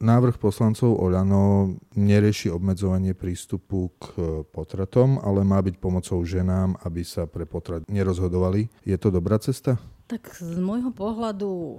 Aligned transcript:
Návrh 0.00 0.40
poslancov 0.40 0.96
Oľano 0.96 1.76
nerieši 1.92 2.48
obmedzovanie 2.48 3.12
prístupu 3.12 3.92
k 4.00 4.04
potratom, 4.48 5.20
ale 5.20 5.44
má 5.44 5.60
byť 5.60 5.76
pomocou 5.76 6.24
ženám, 6.24 6.80
aby 6.88 7.04
sa 7.04 7.28
pre 7.28 7.44
potrat 7.44 7.84
nerozhodovali. 7.84 8.72
Je 8.88 8.96
to 8.96 9.12
dobrá 9.12 9.36
cesta? 9.36 9.76
Tak 10.10 10.42
z 10.42 10.58
môjho 10.58 10.90
pohľadu 10.90 11.50
e, 11.54 11.76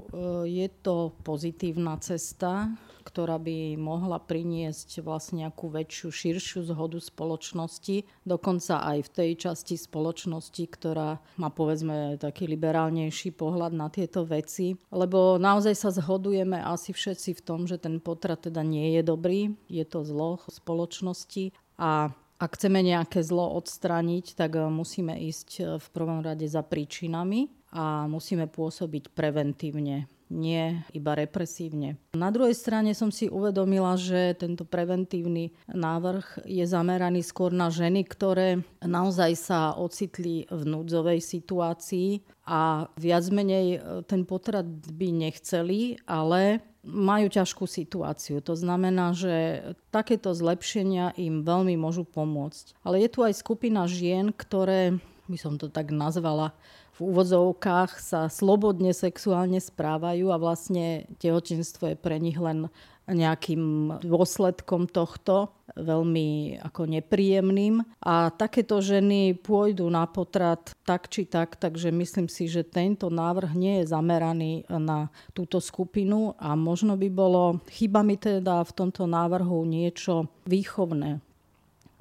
je 0.48 0.68
to 0.80 1.12
pozitívna 1.28 2.00
cesta 2.00 2.72
ktorá 3.02 3.42
by 3.42 3.76
mohla 3.76 4.22
priniesť 4.22 5.02
vlastne 5.02 5.44
nejakú 5.44 5.74
väčšiu, 5.74 6.08
širšiu 6.14 6.60
zhodu 6.70 7.02
spoločnosti, 7.02 8.06
dokonca 8.24 8.86
aj 8.86 8.98
v 9.04 9.10
tej 9.10 9.30
časti 9.36 9.76
spoločnosti, 9.76 10.64
ktorá 10.70 11.18
má 11.42 11.50
povedzme 11.50 12.22
taký 12.22 12.46
liberálnejší 12.46 13.34
pohľad 13.34 13.74
na 13.74 13.90
tieto 13.90 14.24
veci. 14.24 14.78
Lebo 14.94 15.42
naozaj 15.42 15.74
sa 15.74 15.90
zhodujeme 15.90 16.62
asi 16.62 16.94
všetci 16.94 17.42
v 17.42 17.42
tom, 17.42 17.66
že 17.66 17.82
ten 17.82 17.98
potrat 17.98 18.46
teda 18.46 18.62
nie 18.62 18.96
je 18.96 19.02
dobrý, 19.02 19.58
je 19.68 19.84
to 19.84 20.06
zlo 20.06 20.40
spoločnosti. 20.48 21.52
A 21.82 22.14
ak 22.42 22.58
chceme 22.58 22.82
nejaké 22.82 23.22
zlo 23.22 23.54
odstrániť, 23.58 24.34
tak 24.34 24.58
musíme 24.58 25.14
ísť 25.14 25.78
v 25.78 25.88
prvom 25.94 26.26
rade 26.26 26.46
za 26.50 26.66
príčinami 26.66 27.61
a 27.72 28.06
musíme 28.06 28.52
pôsobiť 28.52 29.16
preventívne 29.16 30.12
nie 30.32 30.80
iba 30.96 31.12
represívne. 31.14 32.00
Na 32.16 32.32
druhej 32.32 32.56
strane 32.56 32.96
som 32.96 33.12
si 33.12 33.28
uvedomila, 33.28 34.00
že 34.00 34.34
tento 34.40 34.64
preventívny 34.64 35.52
návrh 35.68 36.48
je 36.48 36.64
zameraný 36.64 37.22
skôr 37.22 37.52
na 37.52 37.68
ženy, 37.68 38.08
ktoré 38.08 38.64
naozaj 38.80 39.32
sa 39.36 39.76
ocitli 39.76 40.48
v 40.48 40.62
núdzovej 40.64 41.20
situácii 41.20 42.24
a 42.48 42.88
viac 42.96 43.28
menej 43.28 43.68
e, 43.76 43.80
ten 44.08 44.24
potrat 44.24 44.66
by 44.96 45.12
nechceli, 45.12 46.00
ale 46.08 46.64
majú 46.82 47.30
ťažkú 47.30 47.70
situáciu. 47.70 48.42
To 48.42 48.58
znamená, 48.58 49.14
že 49.14 49.62
takéto 49.94 50.34
zlepšenia 50.34 51.14
im 51.14 51.46
veľmi 51.46 51.78
môžu 51.78 52.08
pomôcť. 52.10 52.74
Ale 52.82 53.06
je 53.06 53.10
tu 53.12 53.22
aj 53.22 53.38
skupina 53.38 53.86
žien, 53.86 54.34
ktoré, 54.34 54.98
by 55.30 55.38
som 55.38 55.62
to 55.62 55.70
tak 55.70 55.94
nazvala, 55.94 56.58
v 57.02 57.10
úvodzovkách 57.10 57.98
sa 57.98 58.30
slobodne 58.30 58.94
sexuálne 58.94 59.58
správajú 59.58 60.30
a 60.30 60.38
vlastne 60.38 61.10
tehotenstvo 61.18 61.90
je 61.90 61.98
pre 61.98 62.22
nich 62.22 62.38
len 62.38 62.70
nejakým 63.10 63.98
dôsledkom 64.06 64.86
tohto, 64.86 65.50
veľmi 65.74 66.62
ako 66.62 66.86
nepríjemným. 66.86 67.82
A 68.06 68.30
takéto 68.30 68.78
ženy 68.86 69.34
pôjdu 69.34 69.90
na 69.90 70.06
potrat 70.06 70.78
tak 70.86 71.10
či 71.10 71.26
tak, 71.26 71.58
takže 71.58 71.90
myslím 71.90 72.30
si, 72.30 72.46
že 72.46 72.62
tento 72.62 73.10
návrh 73.10 73.58
nie 73.58 73.82
je 73.82 73.90
zameraný 73.90 74.70
na 74.70 75.10
túto 75.34 75.58
skupinu 75.58 76.38
a 76.38 76.54
možno 76.54 76.94
by 76.94 77.10
bolo, 77.10 77.66
chyba 77.74 78.06
mi 78.06 78.22
teda 78.22 78.62
v 78.62 78.76
tomto 78.78 79.10
návrhu 79.10 79.66
niečo 79.66 80.30
výchovné 80.46 81.18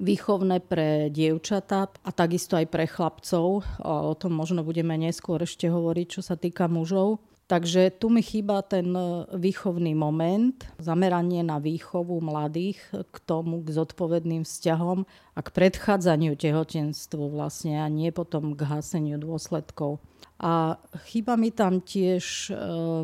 výchovné 0.01 0.65
pre 0.65 1.13
dievčatá 1.13 1.93
a 2.01 2.09
takisto 2.09 2.57
aj 2.57 2.67
pre 2.73 2.89
chlapcov. 2.89 3.61
O 3.85 4.13
tom 4.17 4.33
možno 4.33 4.65
budeme 4.65 4.97
neskôr 4.97 5.45
ešte 5.45 5.69
hovoriť, 5.69 6.07
čo 6.09 6.21
sa 6.25 6.33
týka 6.33 6.65
mužov. 6.65 7.21
Takže 7.51 7.91
tu 7.99 8.07
mi 8.07 8.23
chýba 8.23 8.63
ten 8.63 8.95
e, 8.95 9.27
výchovný 9.35 9.91
moment, 9.91 10.55
zameranie 10.79 11.43
na 11.43 11.59
výchovu 11.59 12.23
mladých 12.23 12.79
k 13.11 13.15
tomu, 13.27 13.59
k 13.59 13.75
zodpovedným 13.75 14.47
vzťahom 14.47 15.03
a 15.35 15.39
k 15.43 15.49
predchádzaniu 15.51 16.39
tehotenstvu 16.39 17.27
vlastne 17.27 17.83
a 17.83 17.91
nie 17.91 18.07
potom 18.15 18.55
k 18.55 18.63
haseniu 18.71 19.19
dôsledkov. 19.19 19.99
A 20.39 20.79
chýba 21.11 21.35
mi 21.35 21.51
tam 21.51 21.83
tiež 21.83 22.55
e, 22.55 23.03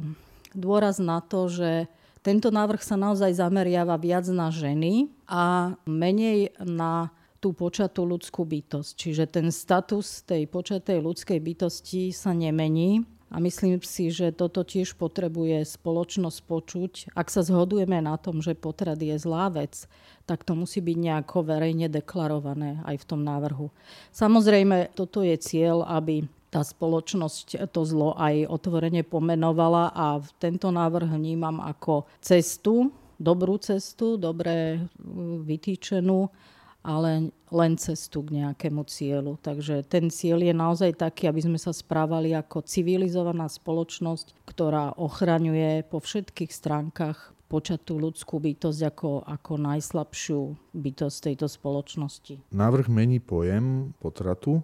dôraz 0.55 1.03
na 1.03 1.19
to, 1.19 1.51
že 1.51 1.91
tento 2.27 2.51
návrh 2.51 2.83
sa 2.83 2.99
naozaj 2.99 3.39
zameriava 3.39 3.95
viac 3.95 4.27
na 4.27 4.51
ženy 4.51 5.07
a 5.31 5.71
menej 5.87 6.51
na 6.59 7.07
tú 7.39 7.55
počatú 7.55 8.03
ľudskú 8.03 8.43
bytosť. 8.43 8.91
Čiže 8.99 9.23
ten 9.31 9.47
status 9.47 10.27
tej 10.27 10.43
počatej 10.51 10.99
ľudskej 10.99 11.39
bytosti 11.39 12.11
sa 12.11 12.35
nemení. 12.35 13.07
A 13.27 13.43
myslím 13.43 13.79
si, 13.83 14.07
že 14.07 14.31
toto 14.31 14.63
tiež 14.63 14.95
potrebuje 14.95 15.63
spoločnosť 15.67 16.39
počuť. 16.47 16.91
Ak 17.11 17.27
sa 17.27 17.43
zhodujeme 17.43 17.99
na 17.99 18.15
tom, 18.15 18.39
že 18.39 18.55
potrat 18.55 18.99
je 18.99 19.15
zlá 19.19 19.51
vec, 19.51 19.87
tak 20.23 20.47
to 20.47 20.55
musí 20.55 20.79
byť 20.79 20.97
nejako 20.99 21.47
verejne 21.47 21.91
deklarované 21.91 22.79
aj 22.87 23.03
v 23.03 23.07
tom 23.07 23.27
návrhu. 23.27 23.67
Samozrejme, 24.15 24.95
toto 24.95 25.23
je 25.23 25.35
cieľ, 25.39 25.83
aby 25.83 26.23
tá 26.47 26.63
spoločnosť 26.63 27.67
to 27.71 27.81
zlo 27.83 28.15
aj 28.15 28.47
otvorene 28.47 29.03
pomenovala 29.03 29.91
a 29.91 30.23
tento 30.39 30.71
návrh 30.71 31.19
vnímam 31.19 31.59
ako 31.59 32.07
cestu, 32.23 32.91
dobrú 33.19 33.59
cestu, 33.59 34.15
dobre 34.15 34.87
mm, 35.01 35.43
vytýčenú, 35.43 36.29
ale 36.87 37.35
len 37.51 37.73
cestu 37.75 38.23
k 38.23 38.43
nejakému 38.43 38.87
cieľu. 38.87 39.35
Takže 39.43 39.83
ten 39.83 40.07
cieľ 40.07 40.39
je 40.39 40.55
naozaj 40.55 40.91
taký, 40.95 41.27
aby 41.27 41.43
sme 41.43 41.59
sa 41.59 41.75
správali 41.75 42.31
ako 42.31 42.63
civilizovaná 42.63 43.51
spoločnosť, 43.51 44.47
ktorá 44.47 44.95
ochraňuje 44.95 45.83
po 45.91 45.99
všetkých 45.99 46.51
stránkach 46.53 47.35
počatú 47.47 47.99
ľudskú 47.99 48.43
bytosť 48.43 48.81
ako, 48.91 49.11
ako 49.23 49.51
najslabšiu 49.55 50.39
bytosť 50.75 51.17
tejto 51.31 51.47
spoločnosti. 51.47 52.43
Návrh 52.51 52.87
mení 52.91 53.23
pojem 53.23 53.95
potratu 54.03 54.63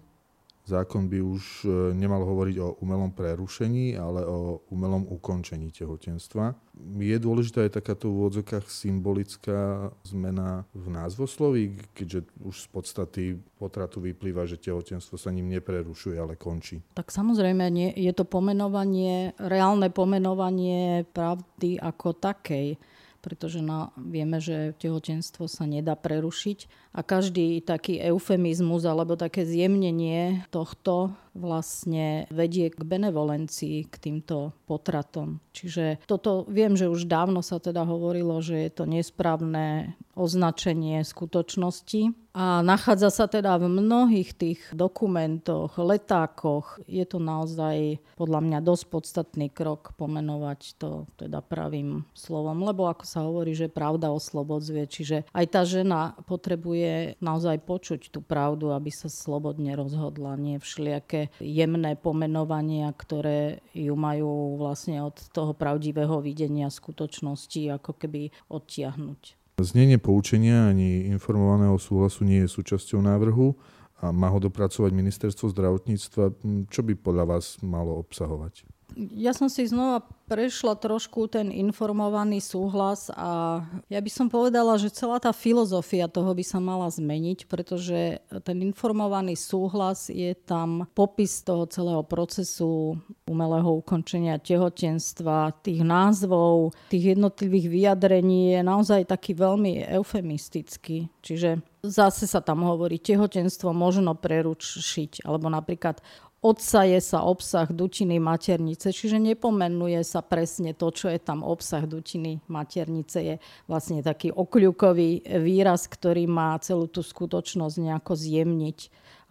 Zákon 0.64 1.12
by 1.12 1.20
už 1.20 1.44
e, 1.64 1.92
nemal 1.92 2.24
hovoriť 2.24 2.56
o 2.56 2.80
umelom 2.80 3.12
prerušení, 3.12 4.00
ale 4.00 4.24
o 4.24 4.64
umelom 4.72 5.04
ukončení 5.12 5.68
tehotenstva. 5.68 6.56
Je 6.96 7.16
dôležitá 7.20 7.68
aj 7.68 7.76
takáto 7.84 8.08
v 8.08 8.24
úvodzokách 8.24 8.64
symbolická 8.72 9.92
zmena 10.08 10.64
v 10.72 10.86
názvosloví, 10.88 11.84
keďže 11.92 12.32
už 12.40 12.54
z 12.64 12.66
podstaty 12.72 13.24
potratu 13.60 14.00
vyplýva, 14.00 14.48
že 14.48 14.56
tehotenstvo 14.56 15.20
sa 15.20 15.28
ním 15.28 15.52
neprerušuje, 15.52 16.16
ale 16.16 16.40
končí. 16.40 16.80
Tak 16.96 17.12
samozrejme, 17.12 17.68
nie, 17.68 17.92
je 17.92 18.12
to 18.16 18.24
pomenovanie, 18.24 19.36
reálne 19.36 19.92
pomenovanie 19.92 21.04
pravdy 21.12 21.76
ako 21.76 22.16
takej 22.16 22.80
pretože 23.24 23.64
na, 23.64 23.88
vieme, 23.96 24.36
že 24.44 24.76
tehotenstvo 24.76 25.48
sa 25.48 25.64
nedá 25.64 25.96
prerušiť 25.96 26.92
a 26.92 27.00
každý 27.00 27.64
taký 27.64 27.96
eufemizmus 28.04 28.84
alebo 28.84 29.16
také 29.16 29.48
zjemnenie 29.48 30.44
tohto 30.52 31.16
vlastne 31.32 32.28
vedie 32.28 32.68
k 32.68 32.84
benevolencii, 32.84 33.88
k 33.88 33.94
týmto 33.96 34.52
potratom. 34.68 35.40
Čiže 35.56 36.04
toto 36.04 36.44
viem, 36.52 36.76
že 36.76 36.92
už 36.92 37.08
dávno 37.08 37.40
sa 37.40 37.56
teda 37.56 37.88
hovorilo, 37.88 38.44
že 38.44 38.68
je 38.68 38.70
to 38.70 38.84
nesprávne 38.84 39.96
označenie 40.12 41.00
skutočnosti, 41.02 42.12
a 42.34 42.66
nachádza 42.66 43.14
sa 43.14 43.30
teda 43.30 43.54
v 43.62 43.70
mnohých 43.70 44.34
tých 44.34 44.60
dokumentoch, 44.74 45.78
letákoch. 45.78 46.82
Je 46.90 47.06
to 47.06 47.22
naozaj 47.22 48.02
podľa 48.18 48.40
mňa 48.42 48.58
dosť 48.58 48.84
podstatný 48.90 49.46
krok 49.54 49.94
pomenovať 49.94 50.74
to 50.74 51.06
teda 51.14 51.38
pravým 51.46 52.02
slovom, 52.10 52.66
lebo 52.66 52.90
ako 52.90 53.06
sa 53.06 53.22
hovorí, 53.22 53.54
že 53.54 53.70
pravda 53.70 54.10
oslobodzuje, 54.10 54.82
čiže 54.90 55.22
aj 55.30 55.46
tá 55.46 55.62
žena 55.62 56.18
potrebuje 56.26 57.22
naozaj 57.22 57.62
počuť 57.62 58.10
tú 58.10 58.18
pravdu, 58.18 58.74
aby 58.74 58.90
sa 58.90 59.06
slobodne 59.06 59.78
rozhodla, 59.78 60.34
nie 60.34 60.58
všelijaké 60.58 61.30
jemné 61.38 61.94
pomenovania, 61.94 62.90
ktoré 62.98 63.62
ju 63.78 63.94
majú 63.94 64.58
vlastne 64.58 65.06
od 65.06 65.14
toho 65.30 65.54
pravdivého 65.54 66.18
videnia 66.18 66.66
skutočnosti 66.66 67.78
ako 67.78 67.94
keby 67.94 68.34
odtiahnuť. 68.50 69.43
Znenie 69.54 70.02
poučenia 70.02 70.66
ani 70.66 71.06
informovaného 71.14 71.78
súhlasu 71.78 72.26
nie 72.26 72.42
je 72.42 72.50
súčasťou 72.50 72.98
návrhu 72.98 73.54
a 74.02 74.10
má 74.10 74.26
ho 74.26 74.42
dopracovať 74.42 74.90
ministerstvo 74.90 75.46
zdravotníctva. 75.54 76.24
Čo 76.66 76.80
by 76.82 76.92
podľa 76.98 77.24
vás 77.38 77.62
malo 77.62 77.94
obsahovať? 78.02 78.66
Ja 78.94 79.34
som 79.34 79.50
si 79.50 79.66
znova 79.66 80.06
prešla 80.30 80.78
trošku 80.78 81.26
ten 81.26 81.50
informovaný 81.50 82.38
súhlas 82.38 83.10
a 83.12 83.60
ja 83.90 84.00
by 84.00 84.10
som 84.10 84.26
povedala, 84.30 84.78
že 84.78 84.94
celá 84.94 85.18
tá 85.18 85.34
filozofia 85.34 86.06
toho 86.06 86.30
by 86.32 86.44
sa 86.46 86.62
mala 86.62 86.88
zmeniť, 86.88 87.50
pretože 87.50 88.22
ten 88.46 88.58
informovaný 88.62 89.34
súhlas 89.34 90.08
je 90.08 90.32
tam 90.46 90.86
popis 90.94 91.42
toho 91.42 91.66
celého 91.66 92.06
procesu 92.06 92.96
umelého 93.26 93.82
ukončenia 93.82 94.38
tehotenstva, 94.38 95.60
tých 95.60 95.82
názvov, 95.82 96.72
tých 96.88 97.18
jednotlivých 97.18 97.66
vyjadrení 97.68 98.56
je 98.56 98.60
naozaj 98.62 99.10
taký 99.10 99.34
veľmi 99.34 99.90
eufemistický. 99.90 101.10
Čiže 101.20 101.60
zase 101.84 102.24
sa 102.24 102.40
tam 102.40 102.64
hovorí, 102.64 102.96
tehotenstvo 102.96 103.76
možno 103.76 104.16
prerušiť, 104.16 105.26
alebo 105.28 105.52
napríklad 105.52 106.00
odsaje 106.44 107.00
sa 107.00 107.24
obsah 107.24 107.64
dutiny 107.72 108.20
maternice, 108.20 108.92
čiže 108.92 109.16
nepomenuje 109.16 110.04
sa 110.04 110.20
presne 110.20 110.76
to, 110.76 110.92
čo 110.92 111.08
je 111.08 111.16
tam 111.16 111.40
obsah 111.40 111.88
dutiny 111.88 112.44
maternice. 112.52 113.18
Je 113.24 113.34
vlastne 113.64 114.04
taký 114.04 114.28
okľukový 114.28 115.40
výraz, 115.40 115.88
ktorý 115.88 116.28
má 116.28 116.52
celú 116.60 116.84
tú 116.84 117.00
skutočnosť 117.00 117.80
nejako 117.80 118.12
zjemniť. 118.12 118.78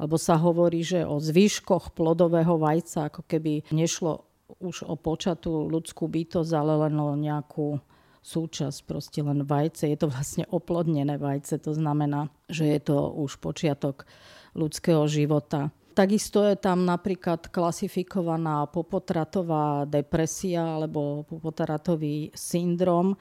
Alebo 0.02 0.18
sa 0.18 0.42
hovorí, 0.42 0.82
že 0.82 1.06
o 1.06 1.22
zvyškoch 1.22 1.94
plodového 1.94 2.58
vajca, 2.58 3.14
ako 3.14 3.22
keby 3.30 3.62
nešlo 3.70 4.26
už 4.58 4.90
o 4.90 4.98
počatú 4.98 5.70
ľudskú 5.70 6.10
bytosť, 6.10 6.52
ale 6.58 6.90
len 6.90 6.98
o 6.98 7.14
nejakú 7.14 7.78
súčasť, 8.26 8.90
proste 8.90 9.22
len 9.22 9.46
vajce. 9.46 9.86
Je 9.86 9.98
to 10.02 10.10
vlastne 10.10 10.50
oplodnené 10.50 11.22
vajce, 11.22 11.62
to 11.62 11.78
znamená, 11.78 12.34
že 12.50 12.66
je 12.66 12.80
to 12.82 12.98
už 13.14 13.38
počiatok 13.38 14.10
ľudského 14.58 15.06
života. 15.06 15.70
Takisto 15.94 16.42
je 16.42 16.58
tam 16.58 16.90
napríklad 16.90 17.54
klasifikovaná 17.54 18.66
popotratová 18.66 19.86
depresia 19.86 20.82
alebo 20.82 21.22
popotratový 21.30 22.34
syndrom, 22.34 23.14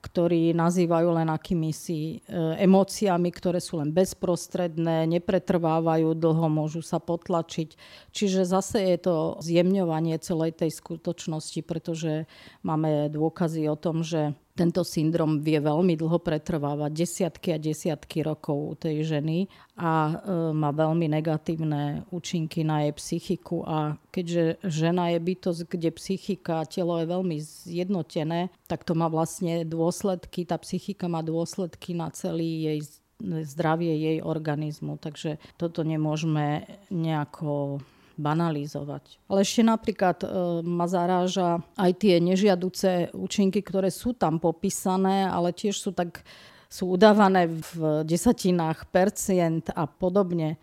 ktorý 0.00 0.56
nazývajú 0.56 1.08
len 1.12 1.28
akýmisi 1.28 1.98
e, 2.00 2.16
emóciami, 2.64 3.28
ktoré 3.28 3.60
sú 3.60 3.84
len 3.84 3.92
bezprostredné, 3.92 5.04
nepretrvávajú 5.20 6.16
dlho, 6.16 6.48
môžu 6.48 6.80
sa 6.80 6.96
potlačiť. 6.96 7.76
Čiže 8.08 8.48
zase 8.48 8.80
je 8.96 8.98
to 9.04 9.14
zjemňovanie 9.44 10.16
celej 10.24 10.56
tej 10.56 10.72
skutočnosti, 10.72 11.60
pretože 11.68 12.24
máme 12.64 13.12
dôkazy 13.12 13.68
o 13.68 13.76
tom, 13.76 14.00
že 14.00 14.32
tento 14.54 14.82
syndrom 14.84 15.40
vie 15.40 15.56
veľmi 15.56 15.94
dlho 15.96 16.18
pretrvávať, 16.20 16.90
desiatky 16.92 17.54
a 17.54 17.62
desiatky 17.62 18.20
rokov 18.26 18.56
u 18.56 18.74
tej 18.76 19.06
ženy 19.06 19.48
a 19.78 19.92
e, 20.10 20.12
má 20.52 20.70
veľmi 20.74 21.06
negatívne 21.08 22.04
účinky 22.12 22.66
na 22.66 22.84
jej 22.84 22.94
psychiku 22.98 23.64
a 23.64 23.96
keďže 24.12 24.60
žena 24.66 25.14
je 25.14 25.18
bytosť, 25.22 25.60
kde 25.70 25.90
psychika 25.96 26.60
a 26.60 26.68
telo 26.68 26.98
je 27.00 27.06
veľmi 27.08 27.36
zjednotené, 27.40 28.52
tak 28.68 28.84
to 28.84 28.92
má 28.92 29.08
vlastne 29.08 29.64
dôsledky, 29.64 30.44
tá 30.44 30.60
psychika 30.60 31.08
má 31.08 31.24
dôsledky 31.24 31.96
na 31.96 32.12
celý 32.12 32.68
jej 32.68 32.80
zdravie 33.20 33.92
jej 33.96 34.18
organizmu. 34.24 34.96
Takže 34.96 35.36
toto 35.60 35.84
nemôžeme 35.84 36.64
nejako 36.88 37.84
banalizovať. 38.20 39.18
Ale 39.26 39.42
ešte 39.42 39.64
napríklad 39.64 40.22
e, 40.22 40.28
ma 40.60 40.84
zaráža 40.84 41.64
aj 41.80 41.92
tie 41.96 42.20
nežiaduce 42.20 43.16
účinky, 43.16 43.64
ktoré 43.64 43.88
sú 43.88 44.12
tam 44.12 44.36
popísané, 44.36 45.24
ale 45.26 45.56
tiež 45.56 45.80
sú 45.80 45.90
tak 45.96 46.22
sú 46.70 46.94
udávané 46.94 47.50
v 47.50 48.06
desatinách 48.06 48.86
percent 48.94 49.74
a 49.74 49.90
podobne. 49.90 50.54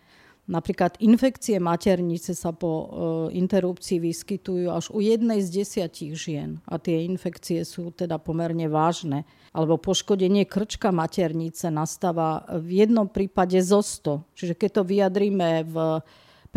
Napríklad 0.48 0.96
infekcie 1.04 1.60
maternice 1.60 2.32
sa 2.32 2.56
po 2.56 2.72
e, 2.72 2.86
interrupcii 3.36 4.00
vyskytujú 4.00 4.72
až 4.72 4.88
u 4.88 5.04
jednej 5.04 5.44
z 5.44 5.60
desiatich 5.60 6.16
žien. 6.16 6.64
A 6.64 6.80
tie 6.80 7.04
infekcie 7.04 7.68
sú 7.68 7.92
teda 7.92 8.16
pomerne 8.16 8.64
vážne. 8.64 9.28
Alebo 9.52 9.76
poškodenie 9.76 10.48
krčka 10.48 10.88
maternice 10.88 11.68
nastáva 11.68 12.48
v 12.48 12.80
jednom 12.80 13.12
prípade 13.12 13.60
zo 13.60 13.84
100. 13.84 14.24
Čiže 14.32 14.54
keď 14.56 14.70
to 14.72 14.82
vyjadríme 14.88 15.68
v 15.68 15.76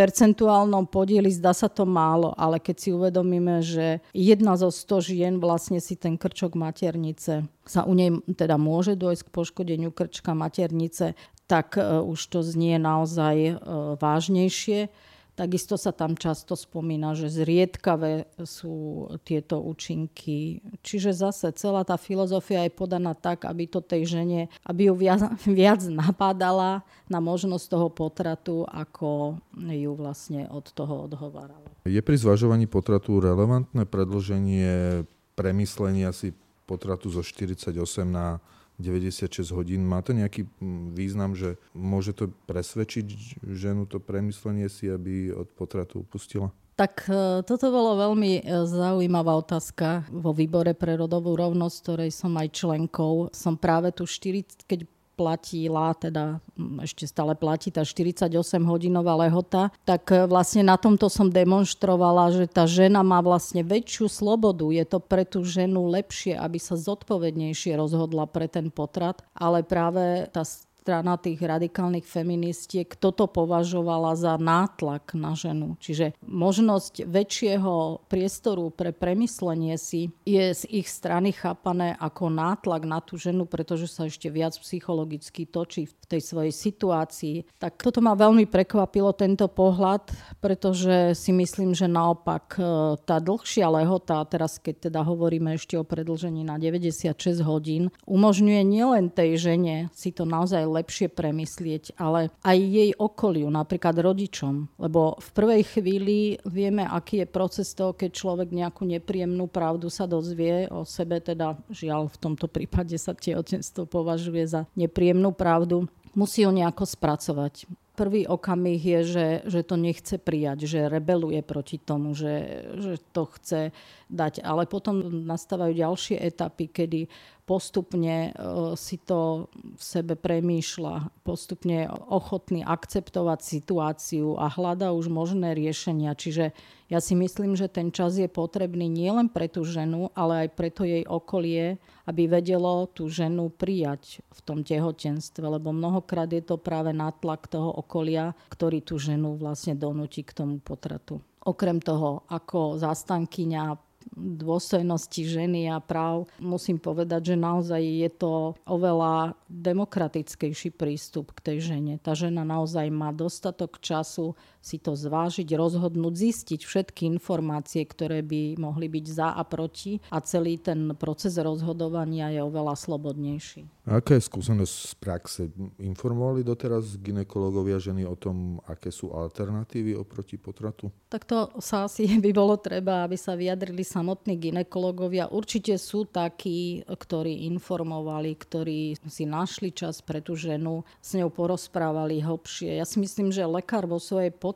percentuálnom 0.02 0.90
podieli 0.90 1.30
zdá 1.30 1.54
sa 1.54 1.70
to 1.70 1.86
málo, 1.86 2.34
ale 2.34 2.58
keď 2.58 2.76
si 2.82 2.90
uvedomíme, 2.90 3.62
že 3.62 4.02
jedna 4.18 4.58
zo 4.58 4.74
100 4.74 5.14
žien 5.14 5.34
vlastne 5.38 5.78
si 5.78 5.94
ten 5.94 6.18
krčok 6.18 6.58
maternice 6.58 7.46
sa 7.70 7.86
u 7.86 7.94
nej 7.94 8.10
teda 8.34 8.58
môže 8.58 8.98
dojsť 8.98 9.30
k 9.30 9.34
poškodeniu 9.34 9.94
krčka 9.94 10.34
maternice, 10.34 11.14
tak 11.46 11.78
e, 11.78 12.02
už 12.02 12.18
to 12.34 12.42
znie 12.42 12.82
naozaj 12.82 13.36
e, 13.38 13.54
vážnejšie. 14.02 14.90
Takisto 15.32 15.80
sa 15.80 15.96
tam 15.96 16.20
často 16.20 16.60
spomína, 16.60 17.16
že 17.16 17.32
zriedkavé 17.32 18.28
sú 18.44 19.08
tieto 19.24 19.64
účinky. 19.64 20.60
Čiže 20.84 21.16
zase 21.16 21.56
celá 21.56 21.88
tá 21.88 21.96
filozofia 21.96 22.68
je 22.68 22.76
podaná 22.76 23.16
tak, 23.16 23.48
aby 23.48 23.64
to 23.64 23.80
tej 23.80 24.06
žene, 24.06 24.52
aby 24.68 24.92
ju 24.92 24.94
viac, 24.94 25.24
viac 25.48 25.82
napádala 25.88 26.84
na 27.08 27.20
možnosť 27.24 27.66
toho 27.72 27.88
potratu, 27.88 28.68
ako 28.68 29.40
ju 29.56 29.92
vlastne 29.96 30.52
od 30.52 30.68
toho 30.70 31.08
odhovárala. 31.08 31.68
Je 31.88 32.00
pri 32.04 32.20
zvažovaní 32.20 32.68
potratu 32.68 33.18
relevantné 33.24 33.88
predlženie 33.88 35.04
premyslenia 35.34 36.12
si 36.12 36.36
potratu 36.70 37.08
zo 37.10 37.24
48 37.26 37.74
na 38.06 38.44
96 38.82 39.54
hodín. 39.54 39.86
Má 39.86 40.02
to 40.02 40.12
nejaký 40.12 40.50
mm, 40.60 40.98
význam, 40.98 41.38
že 41.38 41.56
môže 41.72 42.18
to 42.18 42.34
presvedčiť 42.50 43.40
ženu 43.46 43.86
to 43.86 44.02
premyslenie 44.02 44.68
si, 44.68 44.90
aby 44.90 45.32
od 45.32 45.48
potratu 45.54 46.02
upustila? 46.02 46.50
Tak 46.76 47.06
e, 47.06 47.46
toto 47.46 47.70
bolo 47.70 47.94
veľmi 48.00 48.42
e, 48.42 48.66
zaujímavá 48.66 49.38
otázka 49.38 50.10
vo 50.10 50.34
výbore 50.34 50.74
pre 50.74 50.98
rodovú 50.98 51.38
rovnosť, 51.38 51.76
ktorej 51.78 52.12
som 52.16 52.34
aj 52.34 52.58
členkou. 52.58 53.30
Som 53.30 53.60
práve 53.60 53.94
tu 53.94 54.10
4, 54.10 54.66
keď 54.66 54.90
platila, 55.22 55.94
teda 55.94 56.42
mm, 56.58 56.82
ešte 56.82 57.06
stále 57.06 57.38
platí 57.38 57.70
tá 57.70 57.86
48-hodinová 57.86 59.14
lehota, 59.30 59.70
tak 59.86 60.10
e, 60.10 60.26
vlastne 60.26 60.66
na 60.66 60.82
tomto 60.82 61.14
som 61.14 61.30
demonstrovala, 61.30 62.34
že 62.34 62.50
tá 62.50 62.66
žena 62.66 63.06
má 63.06 63.22
vlastne 63.22 63.62
väčšiu 63.62 64.10
slobodu. 64.10 64.66
Je 64.74 64.82
to 64.82 64.98
pre 64.98 65.22
tú 65.22 65.46
ženu 65.46 65.86
lepšie, 65.94 66.34
aby 66.34 66.58
sa 66.58 66.74
zodpovednejšie 66.74 67.78
rozhodla 67.78 68.26
pre 68.26 68.50
ten 68.50 68.74
potrat, 68.74 69.22
ale 69.38 69.62
práve 69.62 70.26
tá 70.34 70.42
strana 70.82 71.14
tých 71.22 71.38
radikálnych 71.38 72.02
feministiek 72.02 72.98
toto 72.98 73.30
považovala 73.30 74.18
za 74.18 74.34
nátlak 74.42 75.14
na 75.14 75.38
ženu. 75.38 75.78
Čiže 75.78 76.18
možnosť 76.26 77.06
väčšieho 77.06 78.02
priestoru 78.10 78.74
pre 78.74 78.90
premyslenie 78.90 79.78
si 79.78 80.10
je 80.26 80.58
z 80.58 80.66
ich 80.74 80.90
strany 80.90 81.38
chápané 81.38 81.94
ako 82.02 82.34
nátlak 82.34 82.82
na 82.90 82.98
tú 82.98 83.22
ženu, 83.22 83.46
pretože 83.46 83.86
sa 83.94 84.10
ešte 84.10 84.34
viac 84.34 84.58
psychologicky 84.58 85.46
točí 85.46 85.86
v 85.86 85.94
tej 86.10 86.22
svojej 86.26 86.50
situácii. 86.50 87.62
Tak 87.62 87.78
toto 87.78 88.02
ma 88.02 88.18
veľmi 88.18 88.50
prekvapilo, 88.50 89.14
tento 89.14 89.46
pohľad, 89.46 90.10
pretože 90.42 91.14
si 91.14 91.30
myslím, 91.30 91.78
že 91.78 91.86
naopak 91.86 92.58
e, 92.58 92.62
tá 93.06 93.22
dlhšia 93.22 93.70
lehota, 93.70 94.26
teraz 94.26 94.58
keď 94.58 94.90
teda 94.90 95.06
hovoríme 95.06 95.54
ešte 95.54 95.78
o 95.78 95.86
predlžení 95.86 96.42
na 96.42 96.58
96 96.58 97.14
hodín, 97.46 97.94
umožňuje 98.10 98.62
nielen 98.66 99.14
tej 99.14 99.38
žene 99.38 99.92
si 99.94 100.10
to 100.10 100.26
naozaj 100.26 100.71
lepšie 100.72 101.12
premyslieť, 101.12 102.00
ale 102.00 102.32
aj 102.42 102.58
jej 102.58 102.92
okoliu, 102.96 103.52
napríklad 103.52 104.00
rodičom. 104.00 104.80
Lebo 104.80 105.20
v 105.20 105.30
prvej 105.36 105.62
chvíli 105.68 106.40
vieme, 106.48 106.88
aký 106.88 107.24
je 107.24 107.28
proces 107.28 107.76
toho, 107.76 107.92
keď 107.92 108.10
človek 108.16 108.50
nejakú 108.56 108.88
nepríjemnú 108.88 109.52
pravdu 109.52 109.92
sa 109.92 110.08
dozvie 110.08 110.72
o 110.72 110.88
sebe, 110.88 111.20
teda 111.20 111.60
žiaľ 111.70 112.08
v 112.10 112.18
tomto 112.18 112.48
prípade 112.48 112.96
sa 112.96 113.12
tehotenstvo 113.12 113.86
považuje 113.86 114.44
za 114.48 114.62
nepríjemnú 114.74 115.36
pravdu 115.36 115.86
musí 116.12 116.44
ho 116.44 116.52
nejako 116.52 116.84
spracovať 116.84 117.68
prvý 118.02 118.26
okamih 118.26 118.82
je, 118.82 119.00
že, 119.04 119.28
že 119.46 119.62
to 119.62 119.76
nechce 119.78 120.18
prijať, 120.18 120.66
že 120.66 120.90
rebeluje 120.90 121.46
proti 121.46 121.78
tomu, 121.78 122.18
že, 122.18 122.66
že 122.82 122.98
to 123.14 123.30
chce 123.38 123.70
dať. 124.12 124.44
Ale 124.44 124.68
potom 124.68 125.24
nastávajú 125.24 125.74
ďalšie 125.74 126.20
etapy, 126.20 126.68
kedy 126.68 127.08
postupne 127.52 128.30
e, 128.30 128.32
si 128.80 128.96
to 128.96 129.52
v 129.52 129.82
sebe 129.82 130.16
premýšľa, 130.16 131.12
postupne 131.28 131.92
ochotný 132.08 132.64
akceptovať 132.64 133.40
situáciu 133.44 134.40
a 134.40 134.48
hľada 134.48 134.96
už 134.96 135.12
možné 135.12 135.52
riešenia. 135.52 136.16
Čiže 136.16 136.56
ja 136.88 137.00
si 137.04 137.12
myslím, 137.16 137.60
že 137.60 137.72
ten 137.72 137.92
čas 137.92 138.16
je 138.16 138.32
potrebný 138.32 138.88
nielen 138.88 139.28
pre 139.28 139.52
tú 139.52 139.68
ženu, 139.68 140.12
ale 140.16 140.48
aj 140.48 140.50
pre 140.56 140.70
to 140.72 140.88
jej 140.88 141.04
okolie, 141.04 141.76
aby 142.08 142.28
vedelo 142.28 142.88
tú 142.88 143.12
ženu 143.12 143.52
prijať 143.52 144.24
v 144.32 144.40
tom 144.48 144.64
tehotenstve, 144.64 145.44
lebo 145.44 145.76
mnohokrát 145.76 146.32
je 146.32 146.44
to 146.44 146.56
práve 146.56 146.96
nátlak 146.96 147.52
toho 147.52 147.68
okolia, 147.68 148.32
ktorý 148.48 148.80
tú 148.80 148.96
ženu 148.96 149.36
vlastne 149.36 149.76
donúti 149.76 150.24
k 150.24 150.36
tomu 150.36 150.64
potratu. 150.64 151.20
Okrem 151.42 151.82
toho, 151.82 152.22
ako 152.30 152.78
zastankyňa 152.78 153.91
dôstojnosti 154.16 155.22
ženy 155.24 155.72
a 155.72 155.80
práv, 155.80 156.28
musím 156.42 156.78
povedať, 156.78 157.34
že 157.34 157.36
naozaj 157.40 157.82
je 157.82 158.10
to 158.12 158.34
oveľa 158.68 159.38
demokratickejší 159.48 160.74
prístup 160.76 161.32
k 161.38 161.54
tej 161.54 161.58
žene. 161.74 161.94
Tá 162.02 162.18
žena 162.18 162.44
naozaj 162.44 162.88
má 162.92 163.14
dostatok 163.14 163.80
času 163.80 164.36
si 164.62 164.78
to 164.78 164.94
zvážiť, 164.94 165.58
rozhodnúť, 165.58 166.14
zistiť 166.14 166.62
všetky 166.64 167.10
informácie, 167.10 167.82
ktoré 167.84 168.22
by 168.22 168.62
mohli 168.62 168.88
byť 168.88 169.06
za 169.10 169.34
a 169.34 169.42
proti 169.42 169.98
a 170.14 170.22
celý 170.22 170.62
ten 170.62 170.94
proces 170.94 171.36
rozhodovania 171.42 172.30
je 172.30 172.46
oveľa 172.46 172.78
slobodnejší. 172.78 173.66
Aká 173.90 174.14
je 174.14 174.30
skúsenosť 174.30 174.76
z 174.78 174.94
praxe? 175.02 175.42
Informovali 175.82 176.46
doteraz 176.46 177.02
ginekológovia 177.02 177.82
ženy 177.82 178.06
o 178.06 178.14
tom, 178.14 178.62
aké 178.70 178.94
sú 178.94 179.10
alternatívy 179.10 179.98
oproti 179.98 180.38
potratu? 180.38 180.94
Tak 181.10 181.26
to 181.26 181.50
sa 181.58 181.90
asi 181.90 182.06
by 182.26 182.30
bolo 182.30 182.62
treba, 182.62 183.10
aby 183.10 183.18
sa 183.18 183.34
vyjadrili 183.34 183.82
samotní 183.82 184.38
ginekológovia. 184.38 185.34
Určite 185.34 185.82
sú 185.82 186.06
takí, 186.06 186.86
ktorí 186.86 187.50
informovali, 187.50 188.38
ktorí 188.38 189.02
si 189.10 189.26
našli 189.26 189.74
čas 189.74 190.06
pre 190.06 190.22
tú 190.22 190.38
ženu, 190.38 190.86
s 191.02 191.18
ňou 191.18 191.34
porozprávali 191.34 192.22
hlbšie. 192.22 192.78
Ja 192.78 192.86
si 192.86 193.02
myslím, 193.02 193.34
že 193.34 193.50
lekár 193.50 193.90
vo 193.90 193.98
svojej 193.98 194.30
podstate 194.30 194.51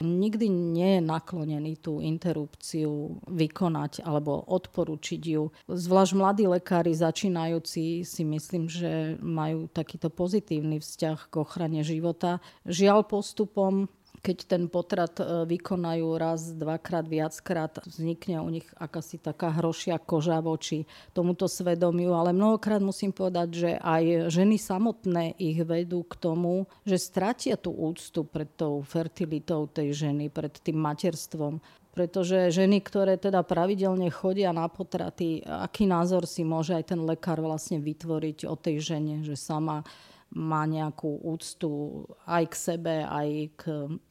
nikdy 0.00 0.46
nie 0.48 0.98
je 0.98 1.02
naklonený 1.04 1.76
tú 1.82 2.00
interrupciu 2.00 3.20
vykonať 3.28 4.06
alebo 4.06 4.40
odporučiť 4.46 5.22
ju. 5.22 5.52
Zvlášť 5.68 6.12
mladí 6.16 6.44
lekári 6.48 6.96
začínajúci 6.96 8.06
si 8.06 8.22
myslím, 8.24 8.70
že 8.70 9.20
majú 9.20 9.68
takýto 9.68 10.08
pozitívny 10.08 10.80
vzťah 10.80 11.28
k 11.28 11.34
ochrane 11.36 11.84
života. 11.84 12.40
Žiaľ 12.64 13.06
postupom 13.06 13.90
keď 14.20 14.36
ten 14.44 14.62
potrat 14.68 15.16
e, 15.18 15.48
vykonajú 15.48 16.06
raz, 16.20 16.52
dvakrát, 16.52 17.08
viackrát, 17.08 17.80
vznikne 17.88 18.44
u 18.44 18.48
nich 18.52 18.68
akási 18.76 19.16
taká 19.16 19.48
hrošia 19.48 19.96
koža 19.96 20.44
voči 20.44 20.84
tomuto 21.16 21.48
svedomiu, 21.48 22.12
ale 22.12 22.36
mnohokrát 22.36 22.84
musím 22.84 23.16
povedať, 23.16 23.48
že 23.52 23.70
aj 23.80 24.28
ženy 24.28 24.60
samotné 24.60 25.40
ich 25.40 25.60
vedú 25.64 26.04
k 26.04 26.14
tomu, 26.20 26.68
že 26.84 27.00
stratia 27.00 27.56
tú 27.56 27.72
úctu 27.72 28.28
pred 28.28 28.48
tou 28.54 28.84
fertilitou 28.84 29.64
tej 29.66 29.96
ženy, 29.96 30.28
pred 30.28 30.52
tým 30.52 30.76
materstvom. 30.76 31.58
Pretože 31.90 32.54
ženy, 32.54 32.86
ktoré 32.86 33.18
teda 33.18 33.42
pravidelne 33.42 34.14
chodia 34.14 34.54
na 34.54 34.70
potraty, 34.70 35.42
aký 35.42 35.90
názor 35.90 36.22
si 36.22 36.46
môže 36.46 36.70
aj 36.70 36.94
ten 36.94 37.00
lekár 37.02 37.42
vlastne 37.42 37.82
vytvoriť 37.82 38.46
o 38.46 38.54
tej 38.54 38.78
žene, 38.78 39.26
že 39.26 39.34
sama 39.34 39.82
má 40.30 40.62
nejakú 40.62 41.26
úctu 41.26 42.02
aj 42.22 42.44
k 42.50 42.54
sebe, 42.54 42.94
aj 43.02 43.28
k 43.58 43.62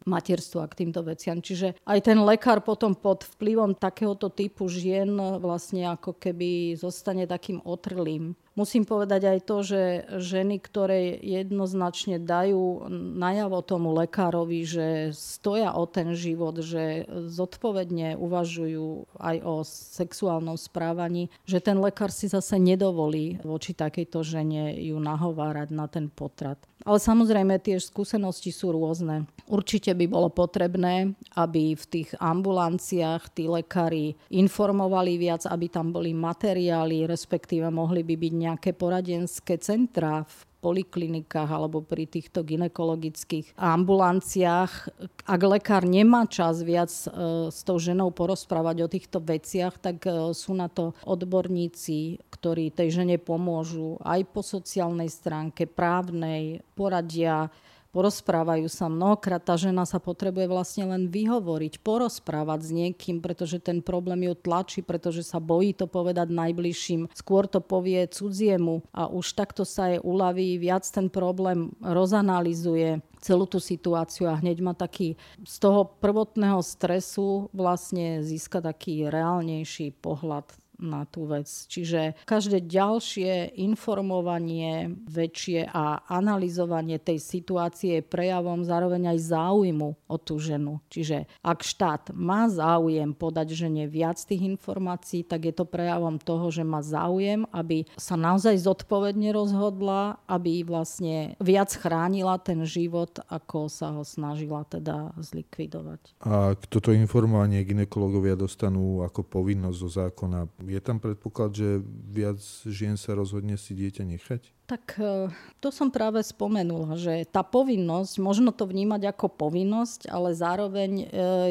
materstvu 0.03 0.59
a 0.59 0.67
k 0.67 0.83
týmto 0.83 0.99
veciam. 1.07 1.39
Čiže 1.39 1.79
aj 1.87 1.99
ten 2.11 2.19
lekár 2.19 2.59
potom 2.59 2.91
pod 2.91 3.23
vplyvom 3.37 3.79
takéhoto 3.79 4.27
typu 4.27 4.67
žien 4.67 5.07
vlastne 5.39 5.87
ako 5.87 6.19
keby 6.19 6.75
zostane 6.75 7.23
takým 7.23 7.63
otrlým 7.63 8.35
Musím 8.59 8.83
povedať 8.83 9.23
aj 9.23 9.39
to, 9.47 9.57
že 9.63 9.81
ženy, 10.19 10.59
ktoré 10.59 11.15
jednoznačne 11.23 12.19
dajú 12.19 12.91
najavo 12.91 13.63
tomu 13.63 13.95
lekárovi, 13.95 14.67
že 14.67 15.15
stoja 15.15 15.71
o 15.71 15.87
ten 15.87 16.11
život, 16.11 16.59
že 16.59 17.07
zodpovedne 17.07 18.19
uvažujú 18.19 19.15
aj 19.15 19.37
o 19.47 19.63
sexuálnom 19.63 20.59
správaní, 20.59 21.31
že 21.47 21.63
ten 21.63 21.79
lekár 21.79 22.11
si 22.11 22.27
zase 22.27 22.59
nedovolí 22.59 23.39
voči 23.47 23.71
takejto 23.71 24.27
žene 24.27 24.75
ju 24.75 24.99
nahovárať 24.99 25.71
na 25.71 25.87
ten 25.87 26.11
potrat. 26.11 26.59
Ale 26.87 26.95
samozrejme 26.95 27.59
tie 27.59 27.75
skúsenosti 27.75 28.55
sú 28.55 28.71
rôzne. 28.71 29.27
Určite 29.51 29.91
by 29.91 30.05
bolo 30.07 30.31
potrebné, 30.31 31.11
aby 31.35 31.75
v 31.75 31.85
tých 31.85 32.09
ambulanciách 32.15 33.35
tí 33.35 33.51
lekári 33.51 34.15
informovali 34.31 35.19
viac, 35.19 35.43
aby 35.43 35.67
tam 35.67 35.91
boli 35.91 36.15
materiály, 36.15 37.03
respektíve 37.03 37.67
mohli 37.67 38.07
by 38.07 38.15
byť 38.15 38.33
nejaké 38.33 38.48
poradenské 38.57 39.59
centra 39.59 40.23
v 40.23 40.49
poliklinikách 40.59 41.49
alebo 41.49 41.79
pri 41.79 42.03
týchto 42.03 42.43
ginekologických 42.43 43.55
ambulanciách. 43.55 44.91
Ak 45.23 45.41
lekár 45.43 45.87
nemá 45.87 46.27
čas 46.27 46.61
viac 46.63 46.91
e, 46.91 47.07
s 47.47 47.63
tou 47.63 47.79
ženou 47.79 48.11
porozprávať 48.11 48.77
o 48.83 48.91
týchto 48.91 49.23
veciach, 49.23 49.79
tak 49.79 50.03
e, 50.03 50.35
sú 50.35 50.51
na 50.55 50.67
to 50.67 50.91
odborníci, 51.07 52.19
ktorí 52.27 52.75
tej 52.75 53.03
žene 53.03 53.15
pomôžu 53.15 53.95
aj 54.03 54.27
po 54.35 54.43
sociálnej 54.43 55.07
stránke, 55.07 55.63
právnej, 55.63 56.59
poradia, 56.75 57.47
porozprávajú 57.89 58.69
sa. 58.69 58.91
Mnohokrát 58.91 59.41
tá 59.41 59.57
žena 59.57 59.87
sa 59.87 59.97
potrebuje 59.97 60.45
vlastne 60.45 60.89
len 60.89 61.09
vyhovoriť, 61.09 61.81
porozprávať 61.81 62.59
s 62.65 62.69
niekým, 62.75 63.23
pretože 63.23 63.57
ten 63.63 63.81
problém 63.81 64.29
ju 64.29 64.33
tlačí, 64.37 64.85
pretože 64.85 65.25
sa 65.25 65.41
bojí 65.41 65.73
to 65.73 65.89
povedať 65.89 66.29
najbližším. 66.29 67.09
Skôr 67.15 67.49
to 67.49 67.63
povie 67.63 68.05
cudziemu 68.11 68.85
a 68.93 69.09
už 69.09 69.33
takto 69.33 69.63
sa 69.63 69.95
jej 69.95 70.01
uľaví, 70.03 70.59
viac 70.59 70.85
ten 70.85 71.07
problém 71.09 71.73
rozanalizuje 71.81 73.01
celú 73.19 73.47
tú 73.47 73.59
situáciu 73.59 74.31
a 74.31 74.39
hneď 74.39 74.63
má 74.63 74.73
taký 74.75 75.19
z 75.43 75.55
toho 75.59 75.87
prvotného 75.99 76.63
stresu 76.63 77.51
vlastne 77.51 78.23
získa 78.23 78.63
taký 78.63 79.07
reálnejší 79.11 79.95
pohľad 79.99 80.58
na 80.79 81.03
tú 81.05 81.27
vec. 81.27 81.45
Čiže 81.45 82.15
každé 82.23 82.65
ďalšie 82.65 83.59
informovanie 83.59 84.95
väčšie 85.05 85.67
a 85.69 86.07
analyzovanie 86.07 86.97
tej 86.97 87.19
situácie 87.19 87.99
je 87.99 88.07
prejavom 88.07 88.63
zároveň 88.63 89.15
aj 89.15 89.19
záujmu 89.35 89.89
o 90.07 90.15
tú 90.17 90.39
ženu. 90.39 90.79
Čiže 90.87 91.27
ak 91.43 91.59
štát 91.61 92.15
má 92.15 92.47
záujem 92.47 93.11
podať 93.11 93.53
žene 93.53 93.85
viac 93.85 94.17
tých 94.23 94.47
informácií, 94.47 95.27
tak 95.27 95.51
je 95.51 95.53
to 95.53 95.67
prejavom 95.67 96.17
toho, 96.17 96.47
že 96.49 96.63
má 96.63 96.79
záujem, 96.79 97.43
aby 97.51 97.83
sa 97.99 98.15
naozaj 98.15 98.55
zodpovedne 98.63 99.35
rozhodla, 99.35 100.23
aby 100.25 100.63
vlastne 100.63 101.35
viac 101.43 101.69
chránila 101.75 102.39
ten 102.39 102.63
život, 102.63 103.19
ako 103.27 103.67
sa 103.67 103.91
ho 103.93 104.07
snažila 104.07 104.63
teda 104.63 105.11
zlikvidovať. 105.19 106.23
A 106.23 106.55
toto 106.69 106.95
informovanie 106.95 107.61
ginekologovia 107.67 108.39
dostanú 108.39 109.03
ako 109.03 109.27
povinnosť 109.27 109.77
zo 109.77 109.89
zákona 109.89 110.47
je 110.69 110.81
tam 110.81 111.01
predpoklad, 111.01 111.51
že 111.57 111.81
viac 112.13 112.39
žien 112.69 112.95
sa 112.95 113.17
rozhodne 113.17 113.57
si 113.57 113.73
dieťa 113.73 114.03
nechať? 114.05 114.41
Tak 114.69 115.01
e, 115.01 115.33
to 115.57 115.73
som 115.73 115.89
práve 115.89 116.21
spomenula, 116.21 116.93
že 116.93 117.25
tá 117.25 117.41
povinnosť, 117.41 118.21
možno 118.21 118.53
to 118.53 118.69
vnímať 118.69 119.09
ako 119.09 119.25
povinnosť, 119.33 120.05
ale 120.13 120.37
zároveň 120.37 120.91
e, 120.93 121.05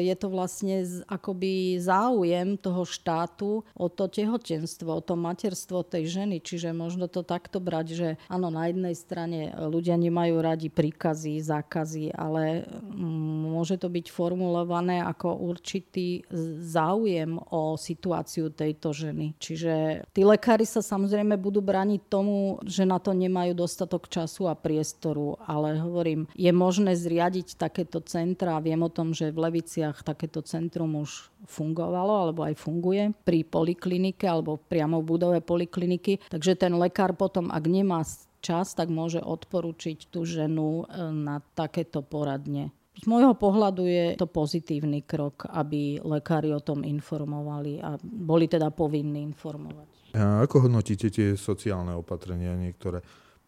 je 0.07 0.15
to 0.15 0.31
vlastne 0.31 0.87
akoby 1.03 1.75
záujem 1.83 2.55
toho 2.55 2.87
štátu 2.87 3.67
o 3.75 3.87
to 3.91 4.07
tehotenstvo, 4.07 4.87
o 4.87 5.03
to 5.03 5.19
materstvo 5.19 5.83
tej 5.83 6.07
ženy. 6.07 6.39
Čiže 6.39 6.71
možno 6.71 7.11
to 7.11 7.19
takto 7.19 7.59
brať, 7.59 7.87
že 7.91 8.09
áno, 8.31 8.47
na 8.47 8.71
jednej 8.71 8.95
strane 8.95 9.51
ľudia 9.67 9.99
nemajú 9.99 10.39
radi 10.39 10.71
príkazy, 10.71 11.43
zákazy, 11.43 12.15
ale 12.15 12.71
mm, 12.71 13.38
môže 13.59 13.75
to 13.75 13.91
byť 13.91 14.07
formulované 14.07 15.03
ako 15.03 15.35
určitý 15.43 16.23
záujem 16.63 17.35
o 17.51 17.75
situáciu 17.75 18.47
tejto 18.47 18.95
ženy. 18.95 19.35
Čiže 19.43 20.07
tí 20.15 20.23
lekári 20.23 20.63
sa 20.63 20.79
samozrejme 20.79 21.35
budú 21.35 21.59
braniť 21.59 22.01
tomu, 22.07 22.63
že 22.63 22.87
na 22.87 22.95
to 22.95 23.09
to 23.09 23.17
nemajú 23.17 23.57
dostatok 23.57 24.05
času 24.05 24.45
a 24.45 24.53
priestoru, 24.53 25.41
ale 25.41 25.81
hovorím, 25.81 26.29
je 26.37 26.53
možné 26.53 26.93
zriadiť 26.93 27.57
takéto 27.57 28.05
centra. 28.05 28.61
Viem 28.61 28.85
o 28.85 28.93
tom, 28.93 29.17
že 29.17 29.33
v 29.33 29.49
Leviciach 29.49 30.05
takéto 30.05 30.45
centrum 30.45 30.93
už 30.93 31.33
fungovalo 31.49 32.29
alebo 32.29 32.45
aj 32.45 32.53
funguje 32.53 33.17
pri 33.25 33.41
poliklinike 33.49 34.29
alebo 34.29 34.61
priamo 34.61 35.01
v 35.01 35.09
budove 35.09 35.39
polikliniky. 35.41 36.21
Takže 36.29 36.53
ten 36.53 36.77
lekár 36.77 37.17
potom, 37.17 37.49
ak 37.49 37.65
nemá 37.65 38.05
čas, 38.45 38.77
tak 38.77 38.93
môže 38.93 39.25
odporučiť 39.25 40.13
tú 40.13 40.21
ženu 40.21 40.85
e, 40.85 41.01
na 41.09 41.41
takéto 41.57 42.05
poradne. 42.05 42.69
Z 42.99 43.07
môjho 43.07 43.31
pohľadu 43.31 43.87
je 43.87 44.05
to 44.19 44.27
pozitívny 44.27 45.07
krok, 45.07 45.47
aby 45.47 46.03
lekári 46.03 46.51
o 46.51 46.59
tom 46.59 46.83
informovali 46.83 47.79
a 47.79 47.95
boli 48.03 48.51
teda 48.51 48.75
povinní 48.75 49.23
informovať. 49.23 50.19
A 50.19 50.43
ako 50.43 50.67
hodnotíte 50.67 51.07
tie 51.07 51.39
sociálne 51.39 51.95
opatrenia 51.95 52.51
niektoré? 52.59 52.99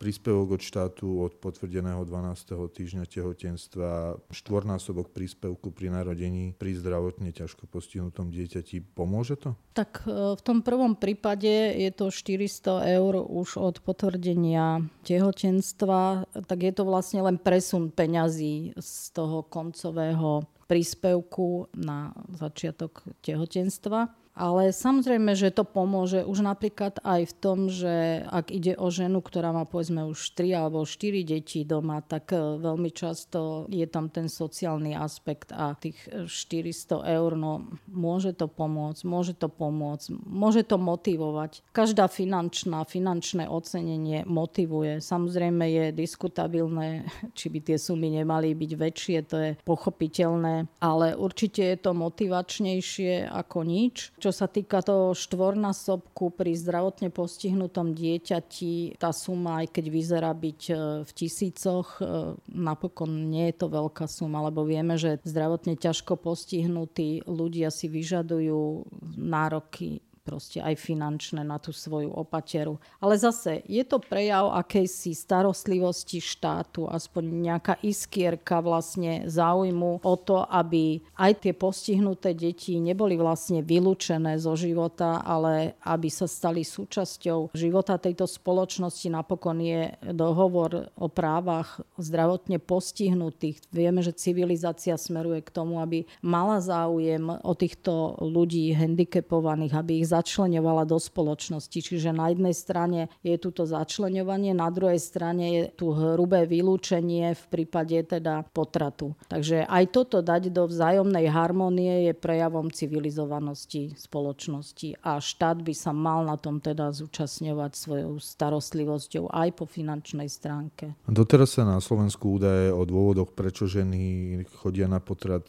Príspevok 0.01 0.57
od 0.57 0.61
štátu 0.65 1.21
od 1.21 1.37
potvrdeného 1.37 2.01
12. 2.01 2.57
týždňa 2.73 3.05
tehotenstva, 3.05 4.17
štvornásobok 4.33 5.13
príspevku 5.13 5.69
pri 5.69 5.93
narodení 5.93 6.57
pri 6.57 6.73
zdravotne 6.73 7.29
ťažko 7.29 7.69
postihnutom 7.69 8.33
dieťati. 8.33 8.81
Pomôže 8.81 9.37
to? 9.37 9.53
Tak 9.77 10.09
e, 10.09 10.33
v 10.33 10.41
tom 10.41 10.65
prvom 10.65 10.97
prípade 10.97 11.77
je 11.77 11.93
to 11.93 12.09
400 12.09 12.97
eur 12.97 13.21
už 13.21 13.61
od 13.61 13.77
potvrdenia 13.85 14.81
tehotenstva, 15.05 16.25
tak 16.49 16.59
je 16.65 16.73
to 16.73 16.81
vlastne 16.81 17.21
len 17.21 17.37
presun 17.37 17.93
peňazí 17.93 18.73
z 18.73 18.93
toho 19.13 19.45
koncového 19.45 20.49
príspevku 20.65 21.69
na 21.77 22.15
začiatok 22.31 23.05
tehotenstva. 23.21 24.20
Ale 24.31 24.71
samozrejme, 24.71 25.35
že 25.35 25.51
to 25.51 25.67
pomôže 25.67 26.23
už 26.23 26.39
napríklad 26.39 27.03
aj 27.03 27.21
v 27.27 27.33
tom, 27.35 27.67
že 27.67 28.23
ak 28.31 28.47
ide 28.55 28.79
o 28.79 28.87
ženu, 28.87 29.19
ktorá 29.19 29.51
má 29.51 29.67
povedzme 29.67 30.07
už 30.07 30.31
3 30.39 30.55
alebo 30.55 30.87
4 30.87 31.27
deti 31.27 31.67
doma, 31.67 31.99
tak 31.99 32.31
e, 32.31 32.39
veľmi 32.39 32.95
často 32.95 33.67
je 33.67 33.83
tam 33.91 34.07
ten 34.07 34.31
sociálny 34.31 34.95
aspekt 34.95 35.51
a 35.51 35.75
tých 35.75 35.99
400 36.31 37.03
eur, 37.11 37.35
no 37.35 37.67
môže 37.91 38.31
to 38.31 38.47
pomôcť, 38.47 39.03
môže 39.03 39.35
to 39.35 39.51
pomôcť, 39.51 40.15
môže 40.23 40.63
to 40.63 40.79
motivovať. 40.79 41.67
Každá 41.75 42.07
finančná, 42.07 42.87
finančné 42.87 43.51
ocenenie 43.51 44.23
motivuje. 44.23 45.03
Samozrejme 45.03 45.67
je 45.67 45.85
diskutabilné, 45.91 47.03
či 47.37 47.51
by 47.51 47.59
tie 47.67 47.75
sumy 47.75 48.07
nemali 48.07 48.55
byť 48.55 48.71
väčšie, 48.79 49.17
to 49.27 49.35
je 49.35 49.49
pochopiteľné, 49.67 50.71
ale 50.79 51.19
určite 51.19 51.67
je 51.67 51.77
to 51.83 51.91
motivačnejšie 51.91 53.27
ako 53.27 53.67
nič 53.67 54.20
čo 54.21 54.29
sa 54.29 54.45
týka 54.45 54.85
toho 54.85 55.17
štvornásobku 55.17 56.37
pri 56.37 56.53
zdravotne 56.53 57.09
postihnutom 57.09 57.97
dieťati, 57.97 59.01
tá 59.01 59.09
suma, 59.09 59.65
aj 59.65 59.73
keď 59.73 59.85
vyzerá 59.89 60.31
byť 60.37 60.61
e, 60.69 60.73
v 61.01 61.11
tisícoch, 61.11 61.97
e, 61.97 62.37
napokon 62.53 63.09
nie 63.33 63.49
je 63.49 63.65
to 63.65 63.67
veľká 63.73 64.05
suma, 64.05 64.45
lebo 64.45 64.61
vieme, 64.61 65.01
že 65.01 65.17
zdravotne 65.25 65.73
ťažko 65.73 66.21
postihnutí 66.21 67.25
ľudia 67.25 67.73
si 67.73 67.89
vyžadujú 67.89 68.85
nároky 69.17 70.05
proste 70.31 70.63
aj 70.63 70.79
finančné 70.79 71.43
na 71.43 71.59
tú 71.59 71.75
svoju 71.75 72.15
opateru. 72.15 72.79
Ale 73.03 73.19
zase 73.19 73.67
je 73.67 73.83
to 73.83 73.99
prejav 73.99 74.55
akejsi 74.55 75.11
starostlivosti 75.11 76.23
štátu, 76.23 76.87
aspoň 76.87 77.51
nejaká 77.51 77.75
iskierka 77.83 78.63
vlastne 78.63 79.27
záujmu 79.27 79.99
o 79.99 80.15
to, 80.15 80.47
aby 80.47 81.03
aj 81.19 81.43
tie 81.43 81.51
postihnuté 81.51 82.31
deti 82.31 82.79
neboli 82.79 83.19
vlastne 83.19 83.59
vylúčené 83.59 84.39
zo 84.39 84.55
života, 84.55 85.19
ale 85.19 85.75
aby 85.83 86.07
sa 86.07 86.31
stali 86.31 86.63
súčasťou 86.63 87.51
života 87.51 87.99
tejto 87.99 88.23
spoločnosti. 88.23 89.11
Napokon 89.11 89.59
je 89.59 89.91
dohovor 90.15 90.95
o 90.95 91.11
právach 91.11 91.83
zdravotne 91.99 92.63
postihnutých. 92.63 93.67
Vieme, 93.75 93.99
že 93.99 94.15
civilizácia 94.15 94.95
smeruje 94.95 95.43
k 95.43 95.51
tomu, 95.51 95.83
aby 95.83 96.07
mala 96.23 96.63
záujem 96.63 97.27
o 97.41 97.51
týchto 97.57 98.15
ľudí 98.21 98.71
handicapovaných, 98.77 99.73
aby 99.73 99.91
ich 99.99 100.07
začlenovala 100.21 100.85
do 100.85 101.01
spoločnosti. 101.01 101.81
Čiže 101.81 102.13
na 102.13 102.29
jednej 102.29 102.53
strane 102.53 103.09
je 103.25 103.33
tuto 103.41 103.65
začlenovanie, 103.65 104.53
na 104.53 104.69
druhej 104.69 105.01
strane 105.01 105.45
je 105.49 105.63
tu 105.73 105.89
hrubé 105.89 106.45
vylúčenie 106.45 107.33
v 107.33 107.43
prípade 107.49 107.97
teda 108.05 108.45
potratu. 108.53 109.17
Takže 109.25 109.65
aj 109.65 109.83
toto 109.89 110.21
dať 110.21 110.53
do 110.53 110.69
vzájomnej 110.69 111.25
harmonie 111.33 112.05
je 112.05 112.13
prejavom 112.13 112.69
civilizovanosti 112.69 113.97
spoločnosti 113.97 115.01
a 115.01 115.17
štát 115.17 115.57
by 115.65 115.73
sa 115.73 115.89
mal 115.89 116.21
na 116.21 116.37
tom 116.37 116.61
teda 116.61 116.93
zúčastňovať 116.93 117.71
svojou 117.73 118.21
starostlivosťou 118.21 119.33
aj 119.33 119.49
po 119.57 119.65
finančnej 119.65 120.29
stránke. 120.29 120.93
Doteraz 121.09 121.57
sa 121.57 121.65
na 121.65 121.81
Slovensku 121.81 122.37
údaje 122.37 122.69
o 122.69 122.85
dôvodoch, 122.85 123.33
prečo 123.33 123.65
ženy 123.65 124.43
chodia 124.61 124.85
na 124.85 125.01
potrat 125.01 125.47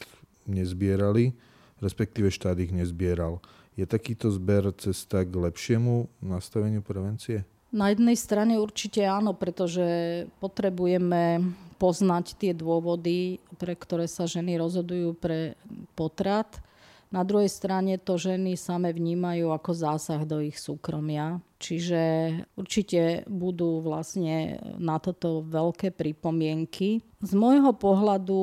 nezbierali, 0.49 1.37
respektíve 1.83 2.31
štát 2.31 2.57
ich 2.63 2.73
nezbieral. 2.73 3.43
Je 3.73 3.89
takýto 3.89 4.29
zber 4.29 4.69
cesta 4.77 5.25
k 5.25 5.33
lepšiemu 5.33 6.09
nastaveniu 6.21 6.85
prevencie? 6.85 7.49
Na 7.73 7.89
jednej 7.89 8.21
strane 8.21 8.61
určite 8.61 9.01
áno, 9.09 9.33
pretože 9.33 10.29
potrebujeme 10.45 11.41
poznať 11.81 12.37
tie 12.37 12.53
dôvody, 12.53 13.41
pre 13.57 13.73
ktoré 13.73 14.05
sa 14.05 14.29
ženy 14.29 14.61
rozhodujú 14.61 15.17
pre 15.17 15.57
potrat. 15.97 16.61
Na 17.09 17.25
druhej 17.25 17.49
strane 17.49 17.97
to 17.97 18.21
ženy 18.21 18.61
same 18.61 18.93
vnímajú 18.93 19.53
ako 19.53 19.73
zásah 19.73 20.21
do 20.25 20.45
ich 20.45 20.61
súkromia. 20.61 21.41
Čiže 21.61 22.01
určite 22.57 23.25
budú 23.29 23.81
vlastne 23.81 24.61
na 24.77 25.01
toto 25.01 25.45
veľké 25.45 25.97
pripomienky. 25.97 27.01
Z 27.25 27.33
môjho 27.37 27.73
pohľadu, 27.77 28.39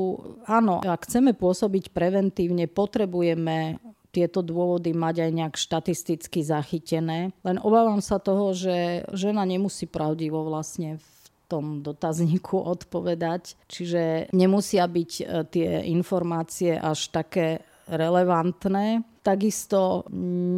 áno, 0.49 0.81
ak 0.81 1.05
chceme 1.05 1.37
pôsobiť 1.37 1.93
preventívne, 1.93 2.65
potrebujeme 2.69 3.77
tieto 4.09 4.41
dôvody 4.41 4.93
mať 4.93 5.29
aj 5.29 5.31
nejak 5.31 5.55
štatisticky 5.55 6.41
zachytené. 6.41 7.33
Len 7.45 7.57
obávam 7.61 8.01
sa 8.01 8.17
toho, 8.17 8.53
že 8.57 9.05
žena 9.13 9.45
nemusí 9.45 9.85
pravdivo 9.85 10.41
vlastne 10.45 10.97
v 10.97 11.25
tom 11.49 11.65
dotazníku 11.81 12.57
odpovedať. 12.77 13.57
Čiže 13.69 14.33
nemusia 14.33 14.85
byť 14.85 15.11
e, 15.19 15.23
tie 15.49 15.69
informácie 15.89 16.77
až 16.77 17.09
také 17.09 17.65
relevantné. 17.89 19.01
Takisto 19.25 20.05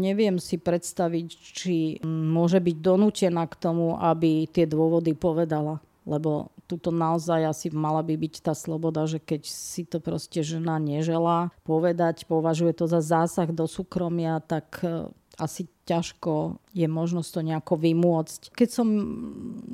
neviem 0.03 0.37
si 0.37 0.59
predstaviť, 0.59 1.27
či 1.31 1.75
môže 2.05 2.59
byť 2.59 2.77
donútená 2.83 3.47
k 3.47 3.55
tomu, 3.55 3.95
aby 3.97 4.45
tie 4.51 4.67
dôvody 4.67 5.15
povedala. 5.15 5.79
Lebo 6.03 6.51
tuto 6.71 6.95
naozaj 6.95 7.51
asi 7.51 7.67
mala 7.67 7.99
by 7.99 8.15
byť 8.15 8.39
tá 8.39 8.55
sloboda, 8.55 9.03
že 9.03 9.19
keď 9.19 9.43
si 9.43 9.83
to 9.83 9.99
proste 9.99 10.39
žena 10.39 10.79
neželá 10.79 11.51
povedať, 11.67 12.23
považuje 12.31 12.71
to 12.71 12.87
za 12.87 13.03
zásah 13.03 13.51
do 13.51 13.67
súkromia, 13.67 14.39
tak 14.39 14.79
e, 14.79 15.11
asi 15.35 15.67
ťažko 15.83 16.63
je 16.71 16.87
možnosť 16.87 17.29
to 17.33 17.41
nejako 17.43 17.73
vymôcť. 17.75 18.41
Keď 18.55 18.69
som 18.71 18.87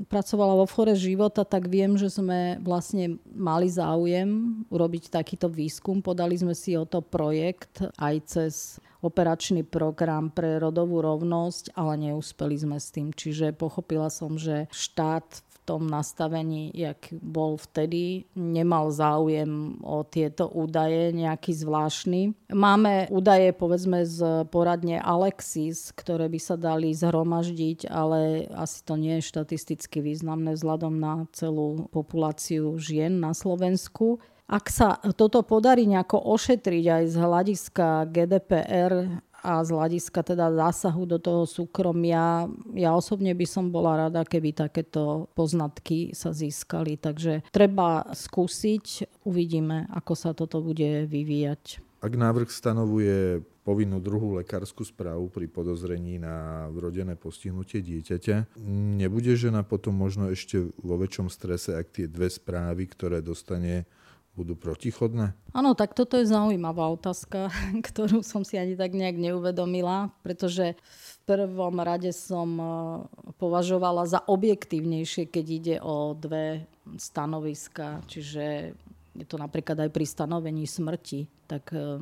pracovala 0.10 0.58
vo 0.58 0.66
fore 0.66 0.98
života, 0.98 1.46
tak 1.46 1.70
viem, 1.70 1.94
že 1.94 2.10
sme 2.10 2.58
vlastne 2.66 3.22
mali 3.30 3.70
záujem 3.70 4.63
urobiť 4.74 5.13
takýto 5.13 5.46
výskum. 5.51 6.01
Podali 6.01 6.34
sme 6.34 6.58
si 6.58 6.74
o 6.74 6.89
to 6.89 7.06
projekt 7.06 7.86
aj 8.01 8.16
cez 8.25 8.54
operačný 9.01 9.62
program 9.62 10.34
pre 10.34 10.58
rodovú 10.58 11.06
rovnosť, 11.06 11.77
ale 11.77 12.10
neúspeli 12.10 12.56
sme 12.58 12.77
s 12.82 12.89
tým. 12.89 13.13
Čiže 13.13 13.54
pochopila 13.54 14.10
som, 14.10 14.42
že 14.42 14.66
štát 14.74 15.46
tom 15.67 15.91
nastavení, 15.91 16.71
jak 16.71 17.12
bol 17.19 17.59
vtedy, 17.59 18.24
nemal 18.39 18.88
záujem 18.95 19.83
o 19.83 20.07
tieto 20.07 20.47
údaje 20.47 21.12
nejaký 21.12 21.51
zvláštny. 21.51 22.31
Máme 22.55 23.12
údaje 23.12 23.51
povedzme 23.51 24.07
z 24.07 24.47
poradne 24.47 25.03
Alexis, 25.03 25.91
ktoré 25.91 26.31
by 26.31 26.39
sa 26.39 26.55
dali 26.55 26.95
zhromaždiť, 26.95 27.91
ale 27.91 28.47
asi 28.55 28.79
to 28.88 28.95
nie 28.95 29.19
je 29.19 29.27
štatisticky 29.27 29.99
významné 29.99 30.56
vzhľadom 30.56 30.95
na 30.95 31.27
celú 31.36 31.91
populáciu 31.91 32.80
žien 32.80 33.19
na 33.19 33.36
Slovensku. 33.36 34.23
Ak 34.47 34.71
sa 34.71 34.95
toto 35.19 35.43
podarí 35.43 35.84
nejako 35.91 36.23
ošetriť 36.23 36.86
aj 36.88 37.03
z 37.12 37.15
hľadiska 37.19 37.88
GDPR 38.08 39.19
a 39.43 39.62
z 39.63 39.69
hľadiska 39.73 40.23
teda 40.23 40.50
zásahu 40.54 41.06
do 41.06 41.17
toho 41.21 41.43
súkromia, 41.45 42.50
ja 42.73 42.91
osobne 42.93 43.32
by 43.38 43.45
som 43.45 43.69
bola 43.69 44.08
rada, 44.08 44.26
keby 44.26 44.54
takéto 44.54 45.30
poznatky 45.38 46.12
sa 46.13 46.34
získali. 46.34 46.97
Takže 46.97 47.47
treba 47.54 48.08
skúsiť, 48.12 49.08
uvidíme, 49.28 49.86
ako 49.93 50.13
sa 50.13 50.32
toto 50.34 50.62
bude 50.62 51.06
vyvíjať. 51.06 51.84
Ak 51.97 52.13
návrh 52.13 52.54
stanovuje 52.54 53.41
povinnú 53.65 54.00
druhú 54.00 54.39
lekárskú 54.39 54.86
správu 54.88 55.28
pri 55.28 55.50
podozrení 55.52 56.21
na 56.21 56.69
vrodené 56.71 57.19
postihnutie 57.19 57.84
dieťaťa, 57.84 58.56
nebude 59.02 59.36
žena 59.36 59.65
potom 59.65 59.91
možno 59.91 60.32
ešte 60.32 60.71
vo 60.80 60.95
väčšom 60.95 61.28
strese, 61.28 61.76
ak 61.76 61.91
tie 61.91 62.06
dve 62.08 62.32
správy, 62.32 62.88
ktoré 62.88 63.19
dostane 63.19 63.84
budú 64.38 64.54
protichodné? 64.54 65.34
Áno, 65.50 65.73
tak 65.73 65.97
toto 65.97 66.21
je 66.21 66.30
zaujímavá 66.30 66.93
otázka, 66.93 67.50
ktorú 67.89 68.21
som 68.21 68.45
si 68.45 68.62
ani 68.62 68.78
tak 68.78 68.93
nejak 68.93 69.17
neuvedomila, 69.17 70.13
pretože 70.21 70.78
v 70.78 71.17
prvom 71.26 71.82
rade 71.82 72.13
som 72.13 72.50
e, 72.56 72.65
považovala 73.41 74.06
za 74.06 74.21
objektívnejšie, 74.21 75.26
keď 75.26 75.45
ide 75.50 75.76
o 75.82 76.13
dve 76.13 76.69
stanoviska, 77.02 78.06
čiže 78.06 78.78
je 79.17 79.25
to 79.25 79.41
napríklad 79.41 79.82
aj 79.82 79.89
pri 79.89 80.06
stanovení 80.06 80.69
smrti, 80.69 81.25
tak 81.49 81.73
e, 81.73 81.97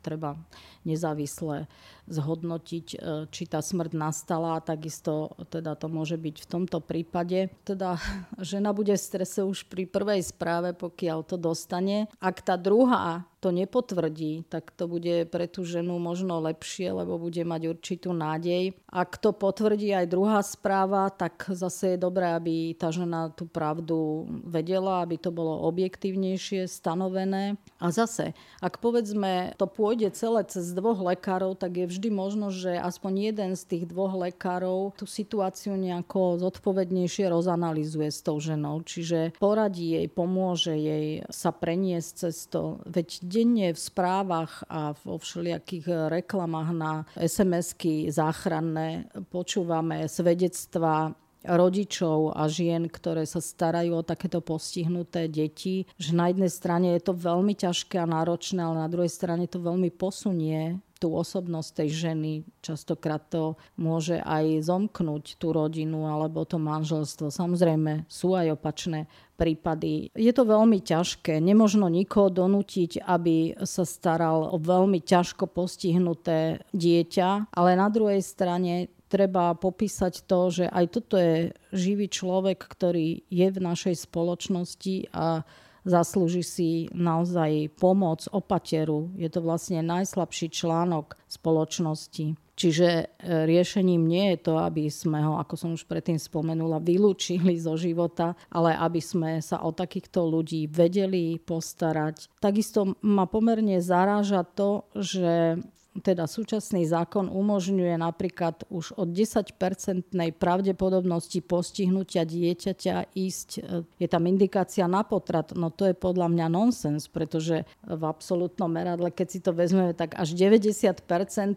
treba 0.00 0.40
nezávisle 0.88 1.68
zhodnotiť, 2.08 2.86
e, 2.94 2.96
či 3.28 3.42
tá 3.44 3.60
smrť 3.60 3.92
nastala. 3.92 4.64
Takisto 4.64 5.36
teda 5.52 5.76
to 5.76 5.92
môže 5.92 6.16
byť 6.16 6.36
v 6.40 6.50
tomto 6.50 6.80
prípade. 6.80 7.52
Teda 7.68 8.00
žena 8.40 8.72
bude 8.72 8.96
v 8.96 9.04
strese 9.04 9.44
už 9.44 9.68
pri 9.68 9.84
prvej 9.84 10.24
správe, 10.24 10.72
pokiaľ 10.72 11.28
to 11.28 11.36
dostane. 11.36 12.08
Ak 12.16 12.40
tá 12.40 12.56
druhá 12.56 13.28
to 13.44 13.52
nepotvrdí, 13.52 14.48
tak 14.48 14.72
to 14.72 14.88
bude 14.88 15.28
pre 15.28 15.44
tú 15.44 15.68
ženu 15.68 16.00
možno 16.00 16.40
lepšie, 16.40 16.96
lebo 16.96 17.20
bude 17.20 17.44
mať 17.44 17.76
určitú 17.76 18.16
nádej. 18.16 18.72
Ak 18.88 19.20
to 19.20 19.36
potvrdí 19.36 19.92
aj 19.92 20.08
druhá 20.08 20.40
správa, 20.40 21.12
tak 21.12 21.52
zase 21.52 21.92
je 21.92 21.98
dobré, 22.00 22.32
aby 22.32 22.72
tá 22.72 22.88
žena 22.88 23.28
tú 23.28 23.44
pravdu 23.44 24.24
vedela, 24.48 25.04
aby 25.04 25.20
to 25.20 25.28
bolo 25.28 25.60
objektívnejšie 25.68 26.64
stanovené. 26.64 27.60
A 27.76 27.92
zase, 27.92 28.32
ak 28.64 28.80
povedzme 28.80 29.52
to 29.60 29.68
pôjde 29.68 30.16
celé 30.16 30.40
cez 30.48 30.72
dvoch 30.72 31.04
lekárov, 31.04 31.52
tak 31.60 31.76
je 31.76 31.84
vždy 31.84 32.08
možno, 32.08 32.48
že 32.48 32.80
aspoň 32.80 33.28
jeden 33.28 33.50
z 33.60 33.62
tých 33.68 33.84
dvoch 33.84 34.16
lekárov 34.16 34.96
tú 34.96 35.04
situáciu 35.04 35.76
nejako 35.76 36.40
zodpovednejšie 36.40 37.28
rozanalizuje 37.28 38.08
s 38.08 38.24
tou 38.24 38.40
ženou. 38.40 38.80
Čiže 38.80 39.36
poradí 39.36 40.00
jej, 40.00 40.08
pomôže 40.08 40.72
jej 40.72 41.28
sa 41.28 41.52
preniesť 41.52 42.10
cez 42.24 42.48
to. 42.48 42.80
Veď 42.88 43.20
denne 43.34 43.74
v 43.74 43.80
správach 43.80 44.62
a 44.70 44.94
vo 45.02 45.18
všelijakých 45.18 46.14
reklamách 46.22 46.70
na 46.70 46.92
SMS-ky 47.18 48.06
záchranné 48.14 49.10
počúvame 49.34 50.06
svedectva 50.06 51.18
rodičov 51.44 52.32
a 52.32 52.48
žien, 52.48 52.88
ktoré 52.88 53.28
sa 53.28 53.42
starajú 53.42 54.00
o 54.00 54.06
takéto 54.06 54.40
postihnuté 54.40 55.28
deti, 55.28 55.84
že 56.00 56.16
na 56.16 56.32
jednej 56.32 56.48
strane 56.48 56.96
je 56.96 57.02
to 57.04 57.12
veľmi 57.12 57.52
ťažké 57.52 58.00
a 58.00 58.08
náročné, 58.08 58.64
ale 58.64 58.80
na 58.80 58.88
druhej 58.88 59.12
strane 59.12 59.44
to 59.44 59.60
veľmi 59.60 59.92
posunie 59.92 60.80
tú 60.98 61.14
osobnosť 61.14 61.84
tej 61.84 61.88
ženy. 62.08 62.32
Častokrát 62.64 63.20
to 63.28 63.58
môže 63.76 64.18
aj 64.22 64.64
zomknúť 64.64 65.36
tú 65.36 65.52
rodinu 65.52 66.08
alebo 66.08 66.46
to 66.48 66.56
manželstvo. 66.56 67.28
Samozrejme 67.28 68.08
sú 68.08 68.32
aj 68.32 68.56
opačné 68.56 69.10
prípady. 69.34 70.14
Je 70.14 70.30
to 70.30 70.46
veľmi 70.46 70.78
ťažké. 70.80 71.42
Nemožno 71.42 71.90
nikoho 71.90 72.30
donútiť, 72.30 73.02
aby 73.02 73.58
sa 73.66 73.82
staral 73.82 74.48
o 74.48 74.56
veľmi 74.56 75.02
ťažko 75.02 75.50
postihnuté 75.50 76.62
dieťa, 76.70 77.50
ale 77.52 77.70
na 77.74 77.90
druhej 77.90 78.22
strane 78.22 78.94
treba 79.14 79.54
popísať 79.54 80.26
to, 80.26 80.40
že 80.50 80.64
aj 80.66 80.84
toto 80.90 81.14
je 81.14 81.54
živý 81.70 82.10
človek, 82.10 82.58
ktorý 82.58 83.22
je 83.30 83.46
v 83.46 83.58
našej 83.62 84.10
spoločnosti 84.10 85.14
a 85.14 85.46
zaslúži 85.84 86.42
si 86.42 86.70
naozaj 86.90 87.72
pomoc, 87.76 88.24
opateru. 88.32 89.12
Je 89.14 89.28
to 89.28 89.44
vlastne 89.44 89.84
najslabší 89.84 90.50
článok 90.50 91.16
spoločnosti. 91.28 92.34
Čiže 92.54 92.88
e, 92.88 93.04
riešením 93.50 94.06
nie 94.06 94.34
je 94.34 94.38
to, 94.46 94.54
aby 94.62 94.86
sme 94.86 95.18
ho, 95.26 95.42
ako 95.42 95.54
som 95.58 95.70
už 95.74 95.90
predtým 95.90 96.22
spomenula, 96.22 96.78
vylúčili 96.78 97.58
zo 97.58 97.74
života, 97.74 98.38
ale 98.46 98.78
aby 98.78 99.02
sme 99.02 99.42
sa 99.42 99.58
o 99.66 99.74
takýchto 99.74 100.22
ľudí 100.22 100.70
vedeli 100.70 101.42
postarať. 101.42 102.30
Takisto 102.38 102.94
ma 103.02 103.26
pomerne 103.26 103.82
zaráža 103.82 104.46
to, 104.46 104.86
že 104.94 105.58
teda 106.02 106.26
súčasný 106.26 106.82
zákon 106.90 107.30
umožňuje 107.30 107.94
napríklad 107.94 108.66
už 108.66 108.98
od 108.98 109.14
10-percentnej 109.14 110.34
pravdepodobnosti 110.34 111.38
postihnutia 111.44 112.26
dieťaťa 112.26 113.14
ísť, 113.14 113.48
e, 113.62 113.86
je 114.02 114.08
tam 114.10 114.26
indikácia 114.26 114.90
na 114.90 115.06
potrat, 115.06 115.54
no 115.54 115.70
to 115.70 115.86
je 115.86 115.94
podľa 115.94 116.32
mňa 116.34 116.46
nonsens, 116.50 117.06
pretože 117.06 117.62
v 117.86 118.02
absolútnom 118.02 118.66
meradle, 118.66 119.14
keď 119.14 119.26
si 119.30 119.38
to 119.38 119.54
vezmeme, 119.54 119.94
tak 119.94 120.18
až 120.18 120.34
90% 120.34 121.06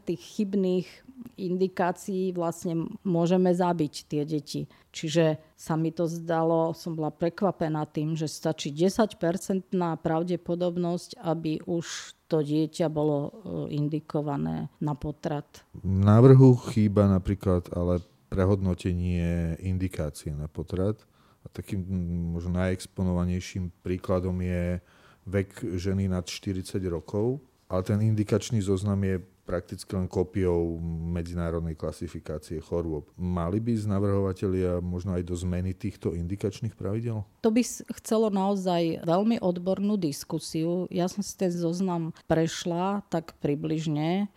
tých 0.06 0.21
chybných 0.21 1.07
indikácií 1.38 2.34
vlastne 2.34 2.89
môžeme 3.06 3.54
zabiť 3.54 3.93
tie 4.10 4.26
deti. 4.26 4.65
Čiže 4.89 5.38
sa 5.54 5.78
mi 5.78 5.93
to 5.93 6.10
zdalo, 6.10 6.73
som 6.73 6.97
bola 6.97 7.13
prekvapená 7.13 7.86
tým, 7.86 8.17
že 8.17 8.26
stačí 8.26 8.73
10-percentná 8.73 10.02
pravdepodobnosť, 10.02 11.21
aby 11.21 11.62
už 11.69 12.17
to 12.26 12.41
dieťa 12.41 12.89
bolo 12.89 13.17
e, 13.17 13.32
indikované 13.78 14.73
na 14.82 14.97
potrat. 14.97 15.63
Návrhu 15.86 16.58
chýba 16.73 17.08
napríklad 17.08 17.69
ale 17.71 18.02
prehodnotenie 18.28 19.56
indikácie 19.63 20.36
na 20.36 20.52
potrat. 20.52 21.00
A 21.45 21.47
takým 21.47 21.80
možno 22.36 22.60
najexponovanejším 22.60 23.71
príkladom 23.80 24.36
je 24.43 24.84
vek 25.23 25.80
ženy 25.80 26.12
nad 26.12 26.28
40 26.28 26.76
rokov, 26.91 27.39
ale 27.71 27.84
ten 27.84 28.00
indikačný 28.04 28.60
zoznam 28.60 29.00
je 29.04 29.23
prakticky 29.48 29.96
len 29.96 30.12
kópiou 30.12 30.76
medzinárodnej 31.16 31.80
klasifikácie 31.80 32.60
chorôb. 32.60 33.08
Mali 33.16 33.64
by 33.64 33.80
navrhovatelia 33.88 34.84
možno 34.84 35.16
aj 35.16 35.24
do 35.24 35.36
zmeny 35.40 35.72
týchto 35.72 36.12
indikačných 36.12 36.76
pravidel? 36.76 37.24
To 37.40 37.50
by 37.50 37.64
chcelo 38.04 38.28
naozaj 38.28 39.08
veľmi 39.08 39.40
odbornú 39.40 39.96
diskusiu. 39.96 40.92
Ja 40.92 41.08
som 41.08 41.24
si 41.24 41.32
ten 41.40 41.48
zoznam 41.48 42.12
prešla 42.28 43.08
tak 43.08 43.40
približne 43.40 44.28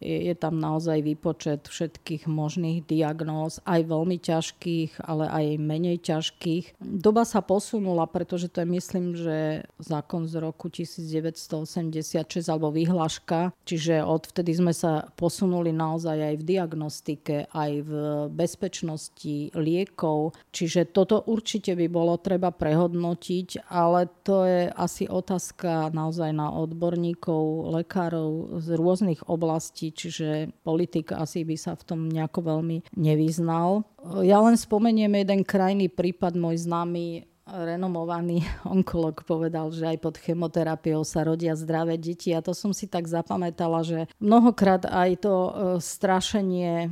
je 0.00 0.34
tam 0.36 0.60
naozaj 0.60 1.02
výpočet 1.02 1.68
všetkých 1.68 2.28
možných 2.28 2.84
diagnóz, 2.86 3.58
aj 3.64 3.88
veľmi 3.88 4.16
ťažkých, 4.20 5.02
ale 5.04 5.28
aj 5.28 5.44
menej 5.60 5.98
ťažkých. 6.02 6.80
Doba 6.80 7.24
sa 7.24 7.40
posunula, 7.40 8.06
pretože 8.06 8.48
to 8.52 8.62
je 8.62 8.68
myslím, 8.68 9.06
že 9.16 9.36
zákon 9.80 10.28
z 10.28 10.34
roku 10.40 10.68
1986 10.68 12.46
alebo 12.48 12.72
vyhláška, 12.72 13.52
čiže 13.64 14.04
odvtedy 14.04 14.52
sme 14.56 14.72
sa 14.76 15.08
posunuli 15.16 15.72
naozaj 15.72 16.16
aj 16.16 16.34
v 16.40 16.46
diagnostike, 16.46 17.36
aj 17.52 17.72
v 17.84 17.92
bezpečnosti 18.32 19.52
liekov, 19.56 20.36
čiže 20.50 20.88
toto 20.90 21.22
určite 21.26 21.74
by 21.74 21.86
bolo 21.88 22.16
treba 22.20 22.50
prehodnotiť, 22.50 23.68
ale 23.70 24.08
to 24.24 24.46
je 24.46 24.62
asi 24.72 25.04
otázka 25.06 25.90
naozaj 25.92 26.32
na 26.32 26.50
odborníkov, 26.52 27.72
lekárov 27.80 28.60
z 28.60 28.68
rôznych 28.76 29.20
oblastí, 29.28 29.85
čiže 29.92 30.28
politik 30.64 31.12
asi 31.12 31.42
by 31.42 31.56
sa 31.58 31.72
v 31.74 31.86
tom 31.86 32.00
nejako 32.08 32.56
veľmi 32.56 32.94
nevyznal. 32.96 33.84
Ja 34.22 34.40
len 34.42 34.54
spomeniem 34.58 35.12
jeden 35.22 35.42
krajný 35.42 35.90
prípad, 35.90 36.38
môj 36.38 36.64
známy 36.66 37.26
renomovaný 37.46 38.42
onkolog 38.66 39.22
povedal, 39.22 39.70
že 39.70 39.86
aj 39.86 39.98
pod 40.02 40.18
chemoterapiou 40.18 41.06
sa 41.06 41.22
rodia 41.22 41.54
zdravé 41.54 41.94
deti 41.94 42.34
a 42.34 42.42
to 42.42 42.50
som 42.50 42.74
si 42.74 42.90
tak 42.90 43.06
zapamätala, 43.06 43.86
že 43.86 44.10
mnohokrát 44.18 44.82
aj 44.90 45.10
to 45.22 45.34
e, 45.34 45.50
strašenie 45.78 46.90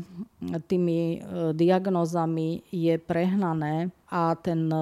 tými 0.70 0.98
e, 0.98 1.18
diagnózami 1.58 2.62
je 2.70 2.94
prehnané 3.02 3.90
a 4.14 4.38
ten 4.38 4.70
e, 4.70 4.78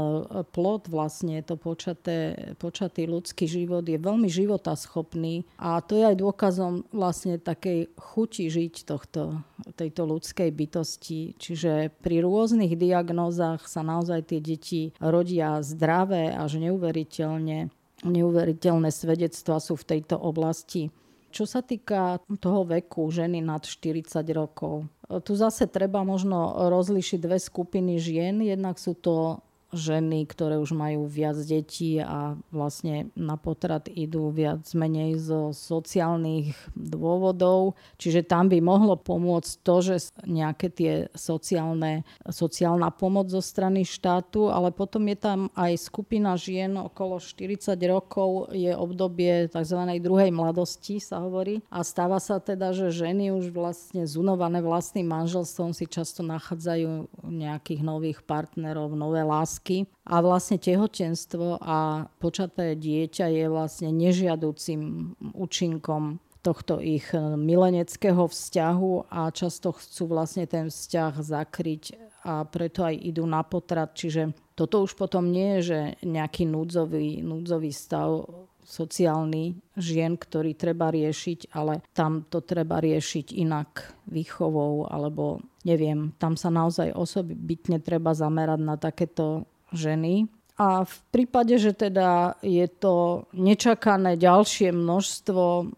plod, 0.53 0.93
vlastne 0.93 1.41
to 1.41 1.57
počaté, 1.57 2.53
počatý 2.61 3.09
ľudský 3.09 3.49
život 3.49 3.81
je 3.81 3.97
veľmi 3.97 4.29
životaschopný 4.29 5.49
a 5.57 5.81
to 5.81 5.97
je 5.97 6.05
aj 6.05 6.17
dôkazom 6.21 6.85
vlastne 6.93 7.41
takej 7.41 7.89
chuti 7.97 8.53
žiť 8.53 8.85
tohto, 8.85 9.41
tejto 9.81 10.05
ľudskej 10.05 10.53
bytosti. 10.53 11.41
Čiže 11.41 11.97
pri 12.05 12.21
rôznych 12.21 12.77
diagnózach 12.77 13.65
sa 13.65 13.81
naozaj 13.81 14.29
tie 14.29 14.45
deti 14.45 14.93
rodia 15.01 15.65
zdravé 15.65 16.37
až 16.37 16.61
neuveriteľne 16.61 17.73
neuveriteľné 18.03 18.91
svedectvá 18.91 19.63
sú 19.63 19.79
v 19.79 19.87
tejto 19.97 20.19
oblasti. 20.19 20.91
Čo 21.33 21.49
sa 21.49 21.65
týka 21.65 22.21
toho 22.39 22.69
veku 22.69 23.09
ženy 23.09 23.41
nad 23.41 23.65
40 23.65 24.21
rokov, 24.37 24.85
tu 25.25 25.33
zase 25.33 25.65
treba 25.67 26.05
možno 26.05 26.69
rozlišiť 26.69 27.19
dve 27.19 27.41
skupiny 27.41 27.97
žien. 27.97 28.45
Jednak 28.45 28.77
sú 28.77 28.93
to 28.93 29.41
ženy, 29.73 30.29
ktoré 30.29 30.61
už 30.61 30.77
majú 30.77 31.09
viac 31.09 31.41
detí 31.49 31.97
a 31.97 32.37
vlastne 32.53 33.09
na 33.17 33.41
potrat 33.41 33.89
idú 33.89 34.29
viac 34.29 34.69
menej 34.77 35.17
zo 35.17 35.57
sociálnych 35.57 36.53
dôvodov. 36.77 37.75
Čiže 37.97 38.29
tam 38.29 38.53
by 38.53 38.61
mohlo 38.61 39.01
pomôcť 39.01 39.65
to, 39.65 39.77
že 39.81 40.13
nejaké 40.29 40.69
tie 40.69 40.93
sociálne, 41.17 42.05
sociálna 42.29 42.93
pomoc 42.93 43.33
zo 43.33 43.41
strany 43.41 43.89
štátu, 43.89 44.53
ale 44.53 44.77
potom 44.77 45.09
je 45.09 45.17
tam 45.17 45.41
aj 45.57 45.73
skupina 45.81 46.37
žien 46.37 46.77
okolo 46.77 47.17
40 47.17 47.73
rokov, 47.89 48.53
je 48.53 48.77
obdobie 48.77 49.49
tzv. 49.49 49.81
druhej 50.05 50.29
mladosti 50.29 51.01
sa 51.01 51.25
hovorí 51.25 51.65
a 51.73 51.81
stáva 51.81 52.21
sa 52.21 52.37
teda, 52.37 52.77
že 52.77 52.93
ženy 52.93 53.33
už 53.33 53.49
vlastne 53.49 54.05
zunované 54.05 54.61
vlastným 54.61 55.09
manželstvom 55.09 55.73
si 55.73 55.89
často 55.89 56.21
nachádzajú 56.21 57.09
nejakých 57.25 57.81
nových 57.81 58.21
partnerov, 58.21 58.93
nové 58.93 59.25
lásky 59.25 59.62
lásky 59.63 59.87
a 60.07 60.19
vlastne 60.21 60.59
tehotenstvo 60.59 61.63
a 61.63 62.11
počaté 62.19 62.75
dieťa 62.75 63.31
je 63.31 63.45
vlastne 63.47 63.95
nežiaducím 63.95 65.15
účinkom 65.35 66.19
tohto 66.43 66.83
ich 66.83 67.15
mileneckého 67.15 68.27
vzťahu 68.27 69.15
a 69.15 69.31
často 69.31 69.71
chcú 69.71 70.11
vlastne 70.11 70.51
ten 70.51 70.75
vzťah 70.75 71.23
zakryť 71.23 71.95
a 72.27 72.43
preto 72.43 72.83
aj 72.83 72.99
idú 72.99 73.23
na 73.31 73.47
potrat. 73.47 73.95
Čiže 73.95 74.35
toto 74.59 74.83
už 74.83 74.99
potom 74.99 75.31
nie 75.31 75.59
je, 75.59 75.61
že 75.63 75.81
nejaký 76.03 76.51
núdzový, 76.51 77.23
núdzový 77.23 77.71
stav 77.71 78.27
sociálny 78.67 79.59
žien, 79.79 80.19
ktorý 80.19 80.55
treba 80.59 80.91
riešiť, 80.91 81.55
ale 81.55 81.83
tam 81.95 82.27
to 82.27 82.43
treba 82.43 82.79
riešiť 82.83 83.35
inak 83.39 83.95
výchovou 84.11 84.91
alebo 84.91 85.43
neviem, 85.63 86.11
tam 86.19 86.35
sa 86.35 86.51
naozaj 86.51 86.95
osobitne 86.95 87.79
treba 87.79 88.15
zamerať 88.15 88.61
na 88.63 88.75
takéto 88.79 89.47
ženy. 89.73 90.29
A 90.61 90.85
v 90.85 90.97
prípade, 91.11 91.57
že 91.57 91.73
teda 91.73 92.37
je 92.45 92.69
to 92.69 93.27
nečakané 93.33 94.21
ďalšie 94.21 94.71
množstvo 94.71 95.73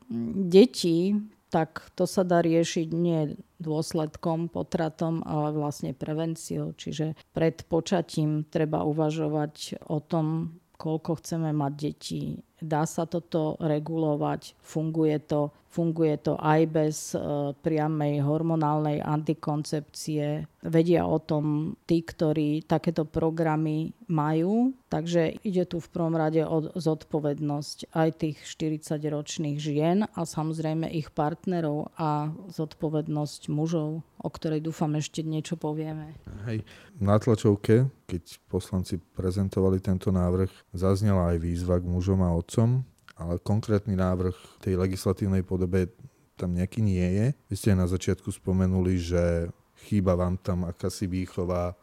detí, 0.50 1.14
tak 1.54 1.86
to 1.94 2.10
sa 2.10 2.26
dá 2.26 2.42
riešiť 2.42 2.90
nie 2.90 3.38
dôsledkom, 3.62 4.50
potratom, 4.50 5.22
ale 5.22 5.54
vlastne 5.54 5.94
prevenciou. 5.94 6.74
Čiže 6.74 7.14
pred 7.30 7.62
počatím 7.70 8.42
treba 8.50 8.82
uvažovať 8.82 9.86
o 9.86 10.02
tom, 10.02 10.58
koľko 10.84 11.16
chceme 11.24 11.48
mať 11.56 11.72
detí. 11.72 12.44
Dá 12.60 12.84
sa 12.84 13.08
toto 13.08 13.56
regulovať, 13.56 14.52
funguje 14.60 15.16
to, 15.24 15.48
funguje 15.72 16.20
to 16.20 16.36
aj 16.36 16.60
bez 16.68 16.96
e, 17.16 17.52
priamej 17.56 18.20
hormonálnej 18.20 19.00
antikoncepcie. 19.00 20.44
Vedia 20.60 21.08
o 21.08 21.16
tom 21.16 21.76
tí, 21.88 22.04
ktorí 22.04 22.68
takéto 22.68 23.08
programy 23.08 23.96
majú. 24.12 24.76
Takže 24.92 25.40
ide 25.40 25.64
tu 25.64 25.80
v 25.80 25.88
prvom 25.90 26.14
rade 26.14 26.44
o 26.44 26.72
zodpovednosť 26.76 27.96
aj 27.96 28.08
tých 28.20 28.38
40-ročných 28.44 29.56
žien 29.56 30.04
a 30.04 30.20
samozrejme 30.22 30.88
ich 30.92 31.10
partnerov 31.10 31.92
a 31.96 32.28
zodpovednosť 32.52 33.48
mužov, 33.48 34.04
o 34.24 34.28
ktorej 34.32 34.64
dúfam 34.64 34.88
ešte 34.96 35.20
niečo 35.20 35.60
povieme. 35.60 36.16
Hej, 36.48 36.64
na 36.96 37.20
tlačovke, 37.20 37.92
keď 38.08 38.40
poslanci 38.48 38.96
prezentovali 38.96 39.84
tento 39.84 40.08
návrh, 40.08 40.48
zaznela 40.72 41.36
aj 41.36 41.44
výzva 41.44 41.76
k 41.76 41.84
mužom 41.84 42.24
a 42.24 42.32
otcom, 42.32 42.80
ale 43.20 43.36
konkrétny 43.44 43.92
návrh 43.92 44.64
tej 44.64 44.80
legislatívnej 44.80 45.44
podobe 45.44 45.92
tam 46.40 46.56
nejaký 46.56 46.80
nie 46.82 47.04
je. 47.04 47.26
Vy 47.52 47.54
ste 47.54 47.78
na 47.78 47.86
začiatku 47.86 48.32
spomenuli, 48.32 48.98
že 48.98 49.52
chýba 49.86 50.18
vám 50.18 50.40
tam 50.40 50.66
akási 50.66 51.06
výchova 51.06 51.76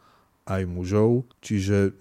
aj 0.44 0.66
mužov. 0.68 1.30
Čiže 1.40 1.96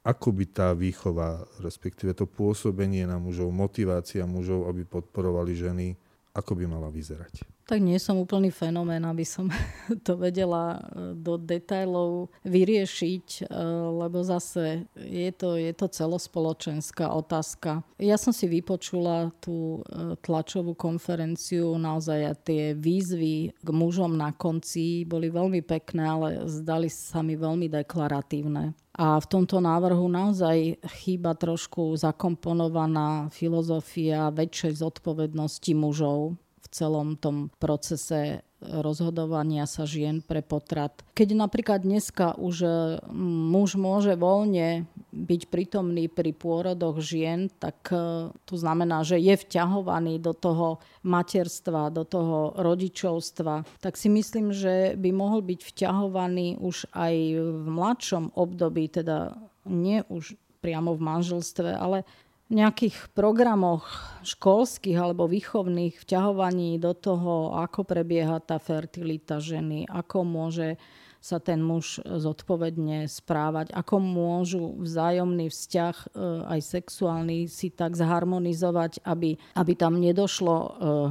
ako 0.00 0.28
by 0.32 0.44
tá 0.48 0.72
výchova, 0.72 1.44
respektíve 1.60 2.16
to 2.16 2.24
pôsobenie 2.24 3.04
na 3.04 3.20
mužov, 3.20 3.52
motivácia 3.52 4.24
mužov, 4.24 4.64
aby 4.70 4.88
podporovali 4.88 5.52
ženy, 5.52 5.88
ako 6.30 6.54
by 6.54 6.64
mala 6.70 6.88
vyzerať? 6.94 7.42
Tak 7.66 7.78
nie 7.78 7.98
som 8.02 8.18
úplný 8.18 8.50
fenomén, 8.50 9.02
aby 9.06 9.22
som 9.26 9.50
to 10.06 10.14
vedela 10.18 10.78
e, 10.78 11.14
do 11.14 11.38
detajlov 11.38 12.30
vyriešiť, 12.46 13.46
e, 13.46 13.54
lebo 14.02 14.22
zase 14.22 14.86
je 14.94 15.30
to, 15.34 15.58
je 15.58 15.70
to 15.74 15.86
celospoločenská 15.90 17.10
otázka. 17.10 17.82
Ja 17.98 18.18
som 18.18 18.30
si 18.34 18.46
vypočula 18.46 19.30
tú 19.42 19.82
e, 19.86 20.14
tlačovú 20.22 20.74
konferenciu, 20.74 21.74
naozaj 21.78 22.20
a 22.26 22.34
tie 22.34 22.74
výzvy 22.74 23.54
k 23.54 23.68
mužom 23.70 24.14
na 24.14 24.34
konci 24.34 25.06
boli 25.06 25.30
veľmi 25.30 25.62
pekné, 25.62 26.02
ale 26.06 26.28
zdali 26.46 26.90
sa 26.90 27.22
mi 27.22 27.34
veľmi 27.38 27.70
deklaratívne. 27.70 28.74
A 29.00 29.16
v 29.16 29.26
tomto 29.32 29.64
návrhu 29.64 30.12
naozaj 30.12 30.76
chýba 31.00 31.32
trošku 31.32 31.96
zakomponovaná 31.96 33.32
filozofia 33.32 34.28
väčšej 34.28 34.84
zodpovednosti 34.84 35.72
mužov 35.72 36.36
celom 36.70 37.16
tom 37.18 37.50
procese 37.58 38.44
rozhodovania 38.60 39.64
sa 39.64 39.88
žien 39.88 40.20
pre 40.20 40.44
potrat. 40.44 40.92
Keď 41.16 41.28
napríklad 41.32 41.80
dneska 41.80 42.36
už 42.36 42.56
e, 42.64 42.70
muž 43.16 43.80
môže 43.80 44.12
voľne 44.20 44.84
byť 45.10 45.42
prítomný 45.48 46.12
pri 46.12 46.36
pôrodoch 46.36 47.00
žien, 47.00 47.48
tak 47.56 47.88
e, 47.88 48.28
to 48.44 48.54
znamená, 48.54 49.00
že 49.00 49.16
je 49.16 49.32
vťahovaný 49.32 50.20
do 50.20 50.36
toho 50.36 50.78
materstva, 51.00 51.88
do 51.88 52.04
toho 52.04 52.52
rodičovstva, 52.60 53.64
tak 53.80 53.96
si 53.96 54.12
myslím, 54.12 54.52
že 54.52 54.94
by 55.00 55.10
mohol 55.10 55.40
byť 55.40 55.60
vťahovaný 55.64 56.60
už 56.60 56.84
aj 56.92 57.14
v 57.40 57.66
mladšom 57.66 58.36
období, 58.36 58.92
teda 58.92 59.40
nie 59.64 60.04
už 60.12 60.36
priamo 60.60 60.92
v 60.92 61.00
manželstve, 61.00 61.72
ale 61.72 62.04
nejakých 62.50 63.14
programoch 63.14 63.86
školských 64.26 64.98
alebo 64.98 65.30
výchovných 65.30 66.02
vťahovaní 66.02 66.82
do 66.82 66.92
toho, 66.92 67.54
ako 67.54 67.86
prebieha 67.86 68.42
tá 68.42 68.58
fertilita 68.58 69.38
ženy, 69.38 69.86
ako 69.86 70.26
môže 70.26 70.76
sa 71.20 71.36
ten 71.36 71.60
muž 71.60 72.00
zodpovedne 72.00 73.04
správať, 73.04 73.76
ako 73.76 74.00
môžu 74.00 74.80
vzájomný 74.80 75.52
vzťah 75.52 75.96
e, 76.00 76.06
aj 76.48 76.60
sexuálny 76.64 77.44
si 77.44 77.68
tak 77.68 77.92
zharmonizovať, 77.92 79.04
aby, 79.04 79.36
aby 79.52 79.72
tam 79.76 80.00
nedošlo 80.00 80.56
e, 80.56 80.68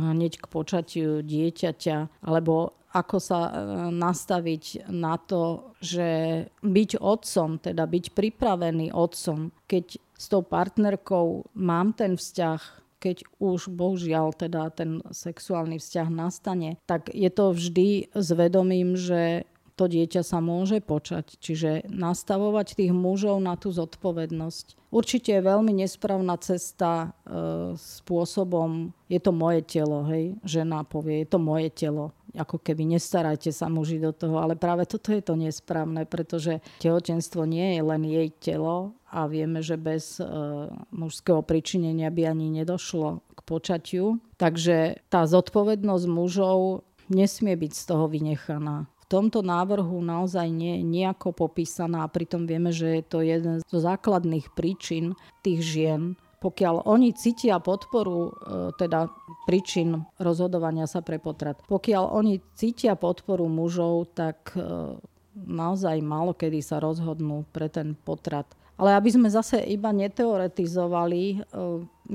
hneď 0.09 0.41
k 0.41 0.45
počatiu 0.49 1.21
dieťaťa, 1.21 2.25
alebo 2.25 2.73
ako 2.89 3.17
sa 3.21 3.39
e, 3.45 3.51
nastaviť 3.93 4.89
na 4.89 5.21
to, 5.21 5.77
že 5.77 6.09
byť 6.65 6.97
otcom, 6.97 7.61
teda 7.61 7.85
byť 7.85 8.05
pripravený 8.17 8.89
otcom, 8.89 9.53
keď 9.69 10.01
s 10.19 10.27
tou 10.27 10.43
partnerkou 10.43 11.47
mám 11.55 11.95
ten 11.95 12.19
vzťah, 12.19 12.59
keď 12.99 13.23
už 13.39 13.71
bohužiaľ 13.71 14.35
teda 14.35 14.67
ten 14.75 14.99
sexuálny 15.07 15.79
vzťah 15.79 16.07
nastane, 16.11 16.75
tak 16.83 17.07
je 17.15 17.31
to 17.31 17.55
vždy 17.55 18.11
s 18.11 18.27
vedomím, 18.35 18.99
že 18.99 19.47
to 19.79 19.87
dieťa 19.87 20.27
sa 20.27 20.43
môže 20.43 20.83
počať. 20.83 21.39
Čiže 21.39 21.87
nastavovať 21.87 22.75
tých 22.75 22.91
mužov 22.91 23.39
na 23.39 23.55
tú 23.55 23.71
zodpovednosť. 23.71 24.91
Určite 24.91 25.39
je 25.39 25.47
veľmi 25.47 25.71
nesprávna 25.71 26.35
cesta 26.35 27.15
e, 27.23 27.79
spôsobom, 27.79 28.91
je 29.07 29.23
to 29.23 29.31
moje 29.31 29.63
telo, 29.63 30.03
hej, 30.11 30.35
žena 30.43 30.83
povie, 30.83 31.23
je 31.23 31.27
to 31.31 31.39
moje 31.39 31.71
telo 31.71 32.11
ako 32.37 32.61
keby 32.61 32.85
nestarajte 32.97 33.49
sa 33.49 33.71
muži 33.71 33.97
do 33.97 34.13
toho, 34.13 34.37
ale 34.37 34.53
práve 34.53 34.85
toto 34.85 35.09
je 35.09 35.21
to 35.23 35.33
nesprávne, 35.33 36.05
pretože 36.05 36.61
tehotenstvo 36.83 37.45
nie 37.49 37.77
je 37.77 37.81
len 37.81 38.01
jej 38.05 38.29
telo 38.37 38.93
a 39.09 39.25
vieme, 39.25 39.65
že 39.65 39.79
bez 39.79 40.21
e, 40.21 40.25
mužského 40.93 41.41
pričinenia 41.41 42.13
by 42.13 42.29
ani 42.29 42.53
nedošlo 42.61 43.25
k 43.33 43.39
počatiu. 43.41 44.05
Takže 44.37 45.01
tá 45.09 45.25
zodpovednosť 45.25 46.05
mužov 46.05 46.85
nesmie 47.09 47.57
byť 47.57 47.71
z 47.73 47.83
toho 47.89 48.05
vynechaná. 48.05 48.85
V 49.01 49.05
tomto 49.09 49.41
návrhu 49.41 50.05
naozaj 50.05 50.45
nie 50.53 50.79
je 50.79 50.85
nejako 50.85 51.33
popísaná 51.33 52.05
a 52.05 52.13
pritom 52.13 52.45
vieme, 52.45 52.69
že 52.69 53.01
je 53.01 53.03
to 53.09 53.25
jeden 53.25 53.65
zo 53.65 53.79
základných 53.81 54.53
príčin 54.53 55.17
tých 55.41 55.65
žien, 55.65 56.13
pokiaľ 56.39 56.87
oni 56.87 57.11
cítia 57.15 57.59
podporu, 57.59 58.31
e, 58.31 58.31
teda 58.79 59.11
príčin 59.43 60.07
rozhodovania 60.19 60.87
sa 60.87 61.03
pre 61.03 61.19
potrat, 61.19 61.59
pokiaľ 61.67 62.03
oni 62.15 62.39
cítia 62.55 62.95
podporu 62.95 63.47
mužov, 63.51 64.15
tak 64.15 64.55
e, 64.55 64.95
naozaj 65.35 65.99
málo 66.03 66.35
kedy 66.35 66.59
sa 66.63 66.79
rozhodnú 66.79 67.47
pre 67.51 67.67
ten 67.71 67.95
potrat. 67.95 68.47
Ale 68.79 68.95
aby 68.95 69.11
sme 69.11 69.27
zase 69.27 69.59
iba 69.67 69.91
neteoretizovali, 69.91 71.23
e, 71.35 71.37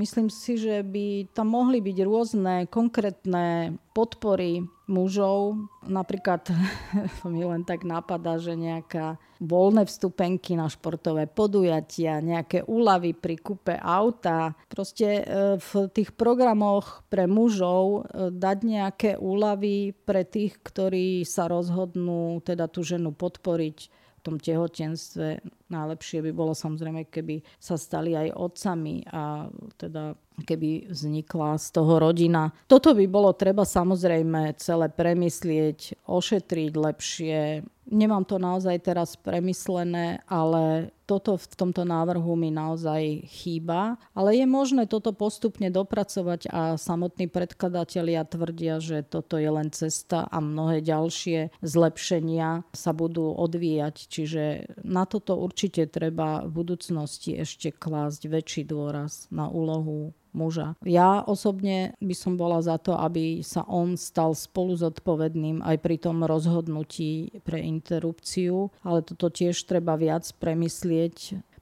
myslím 0.00 0.32
si, 0.32 0.56
že 0.56 0.80
by 0.80 1.28
tam 1.36 1.52
mohli 1.52 1.84
byť 1.84 1.96
rôzne 2.08 2.54
konkrétne 2.72 3.76
podpory 3.92 4.64
mužov. 4.88 5.60
Napríklad 5.84 6.48
mi 7.28 7.44
len 7.44 7.68
tak 7.68 7.84
napadá, 7.84 8.40
že 8.40 8.56
nejaká 8.56 9.20
voľné 9.44 9.84
vstupenky 9.84 10.56
na 10.56 10.72
športové 10.72 11.28
podujatia, 11.28 12.24
nejaké 12.24 12.64
úlavy 12.64 13.12
pri 13.12 13.36
kúpe 13.36 13.76
auta. 13.76 14.56
Proste 14.72 15.20
e, 15.20 15.24
v 15.60 15.70
tých 15.92 16.16
programoch 16.16 17.04
pre 17.12 17.28
mužov 17.28 18.08
e, 18.08 18.32
dať 18.32 18.58
nejaké 18.64 19.10
úlavy 19.20 19.92
pre 19.92 20.24
tých, 20.24 20.64
ktorí 20.64 21.28
sa 21.28 21.44
rozhodnú 21.44 22.40
teda 22.40 22.72
tú 22.72 22.80
ženu 22.80 23.12
podporiť 23.12 24.00
tom 24.24 24.40
tehotenstve. 24.40 25.44
Najlepšie 25.68 26.24
by 26.24 26.32
bolo 26.32 26.56
samozrejme, 26.56 27.04
keby 27.12 27.44
sa 27.60 27.76
stali 27.76 28.16
aj 28.16 28.32
otcami 28.32 29.04
a 29.12 29.52
teda 29.76 30.16
keby 30.48 30.88
vznikla 30.88 31.60
z 31.60 31.66
toho 31.76 32.00
rodina. 32.00 32.50
Toto 32.64 32.96
by 32.96 33.04
bolo 33.04 33.36
treba 33.36 33.68
samozrejme 33.68 34.56
celé 34.56 34.88
premyslieť, 34.88 36.08
ošetriť 36.08 36.72
lepšie. 36.72 37.62
Nemám 37.92 38.24
to 38.24 38.40
naozaj 38.40 38.80
teraz 38.80 39.14
premyslené, 39.20 40.24
ale 40.24 40.93
toto 41.04 41.36
v 41.36 41.46
tomto 41.54 41.84
návrhu 41.84 42.32
mi 42.36 42.48
naozaj 42.48 43.28
chýba. 43.28 44.00
Ale 44.16 44.36
je 44.36 44.46
možné 44.48 44.88
toto 44.88 45.12
postupne 45.12 45.68
dopracovať 45.68 46.48
a 46.50 46.74
samotní 46.80 47.28
predkladatelia 47.28 48.24
tvrdia, 48.24 48.80
že 48.80 49.04
toto 49.04 49.36
je 49.36 49.48
len 49.48 49.68
cesta 49.70 50.24
a 50.24 50.40
mnohé 50.40 50.80
ďalšie 50.80 51.54
zlepšenia 51.60 52.64
sa 52.72 52.90
budú 52.96 53.30
odvíjať. 53.32 53.96
Čiže 54.08 54.44
na 54.82 55.04
toto 55.04 55.36
určite 55.36 55.86
treba 55.86 56.44
v 56.48 56.64
budúcnosti 56.64 57.36
ešte 57.36 57.70
klásť 57.70 58.26
väčší 58.28 58.62
dôraz 58.64 59.28
na 59.28 59.46
úlohu 59.52 60.16
muža. 60.34 60.74
Ja 60.82 61.22
osobne 61.22 61.94
by 62.02 62.14
som 62.18 62.34
bola 62.34 62.58
za 62.58 62.76
to, 62.82 62.98
aby 62.98 63.40
sa 63.46 63.62
on 63.70 63.94
stal 63.94 64.34
spolu 64.34 64.74
zodpovedným 64.74 65.62
aj 65.62 65.76
pri 65.78 65.96
tom 66.02 66.26
rozhodnutí 66.26 67.40
pre 67.46 67.62
interrupciu, 67.62 68.74
ale 68.82 69.06
toto 69.06 69.30
tiež 69.30 69.54
treba 69.64 69.94
viac 69.94 70.26
premyslieť 70.42 70.93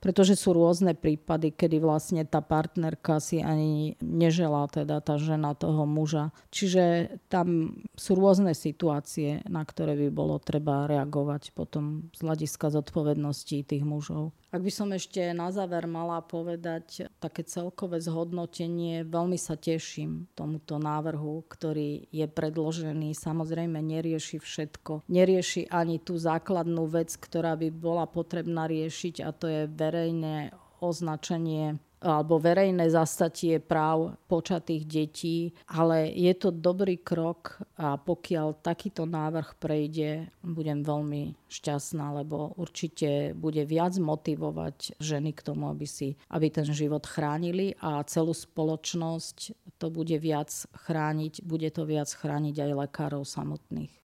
pretože 0.03 0.35
sú 0.35 0.51
rôzne 0.51 0.99
prípady, 0.99 1.55
kedy 1.55 1.79
vlastne 1.79 2.27
tá 2.27 2.43
partnerka 2.43 3.23
si 3.23 3.39
ani 3.39 3.95
neželá 4.03 4.67
teda 4.67 4.99
tá 4.99 5.15
žena 5.15 5.55
toho 5.55 5.87
muža. 5.87 6.35
Čiže 6.51 7.17
tam 7.31 7.79
sú 7.95 8.19
rôzne 8.19 8.51
situácie, 8.51 9.47
na 9.47 9.63
ktoré 9.63 9.95
by 9.95 10.09
bolo 10.11 10.43
treba 10.43 10.91
reagovať 10.91 11.55
potom 11.55 12.11
z 12.11 12.27
hľadiska 12.27 12.75
zodpovednosti 12.75 13.63
tých 13.63 13.87
mužov. 13.87 14.35
Ak 14.53 14.61
by 14.61 14.69
som 14.69 14.93
ešte 14.93 15.33
na 15.33 15.49
záver 15.49 15.89
mala 15.89 16.21
povedať 16.21 17.09
také 17.17 17.41
celkové 17.41 18.05
zhodnotenie, 18.05 19.01
veľmi 19.01 19.41
sa 19.41 19.57
teším 19.57 20.29
tomuto 20.37 20.77
návrhu, 20.77 21.41
ktorý 21.49 22.05
je 22.13 22.29
predložený. 22.29 23.17
Samozrejme 23.17 23.81
nerieši 23.81 24.37
všetko. 24.37 25.09
Nerieši 25.09 25.73
ani 25.73 25.97
tú 26.05 26.21
základnú 26.21 26.85
vec, 26.85 27.17
ktorá 27.17 27.57
by 27.57 27.73
bola 27.73 28.05
potrebná 28.05 28.69
riešiť 28.69 29.25
a 29.25 29.33
to 29.33 29.49
je 29.49 29.63
verejné 29.73 30.53
označenie 30.85 31.81
alebo 32.03 32.43
verejné 32.43 32.91
zastatie 32.91 33.63
práv 33.63 34.19
počatých 34.27 34.83
detí, 34.85 35.39
ale 35.71 36.11
je 36.11 36.35
to 36.35 36.51
dobrý 36.51 36.99
krok 36.99 37.63
a 37.79 37.95
pokiaľ 37.95 38.59
takýto 38.61 39.07
návrh 39.07 39.55
prejde, 39.63 40.27
budem 40.43 40.83
veľmi 40.83 41.39
šťastná, 41.47 42.19
lebo 42.19 42.59
určite 42.59 43.39
bude 43.39 43.63
viac 43.63 43.95
motivovať 43.97 44.99
ženy 44.99 45.31
k 45.31 45.41
tomu, 45.47 45.71
aby, 45.71 45.87
si, 45.87 46.19
aby 46.35 46.51
ten 46.51 46.67
život 46.67 47.07
chránili 47.07 47.79
a 47.79 48.03
celú 48.05 48.35
spoločnosť 48.35 49.55
to 49.79 49.87
bude 49.89 50.15
viac 50.19 50.51
chrániť, 50.75 51.47
bude 51.47 51.71
to 51.71 51.87
viac 51.87 52.11
chrániť 52.11 52.57
aj 52.59 52.71
lekárov 52.87 53.23
samotných. 53.23 54.02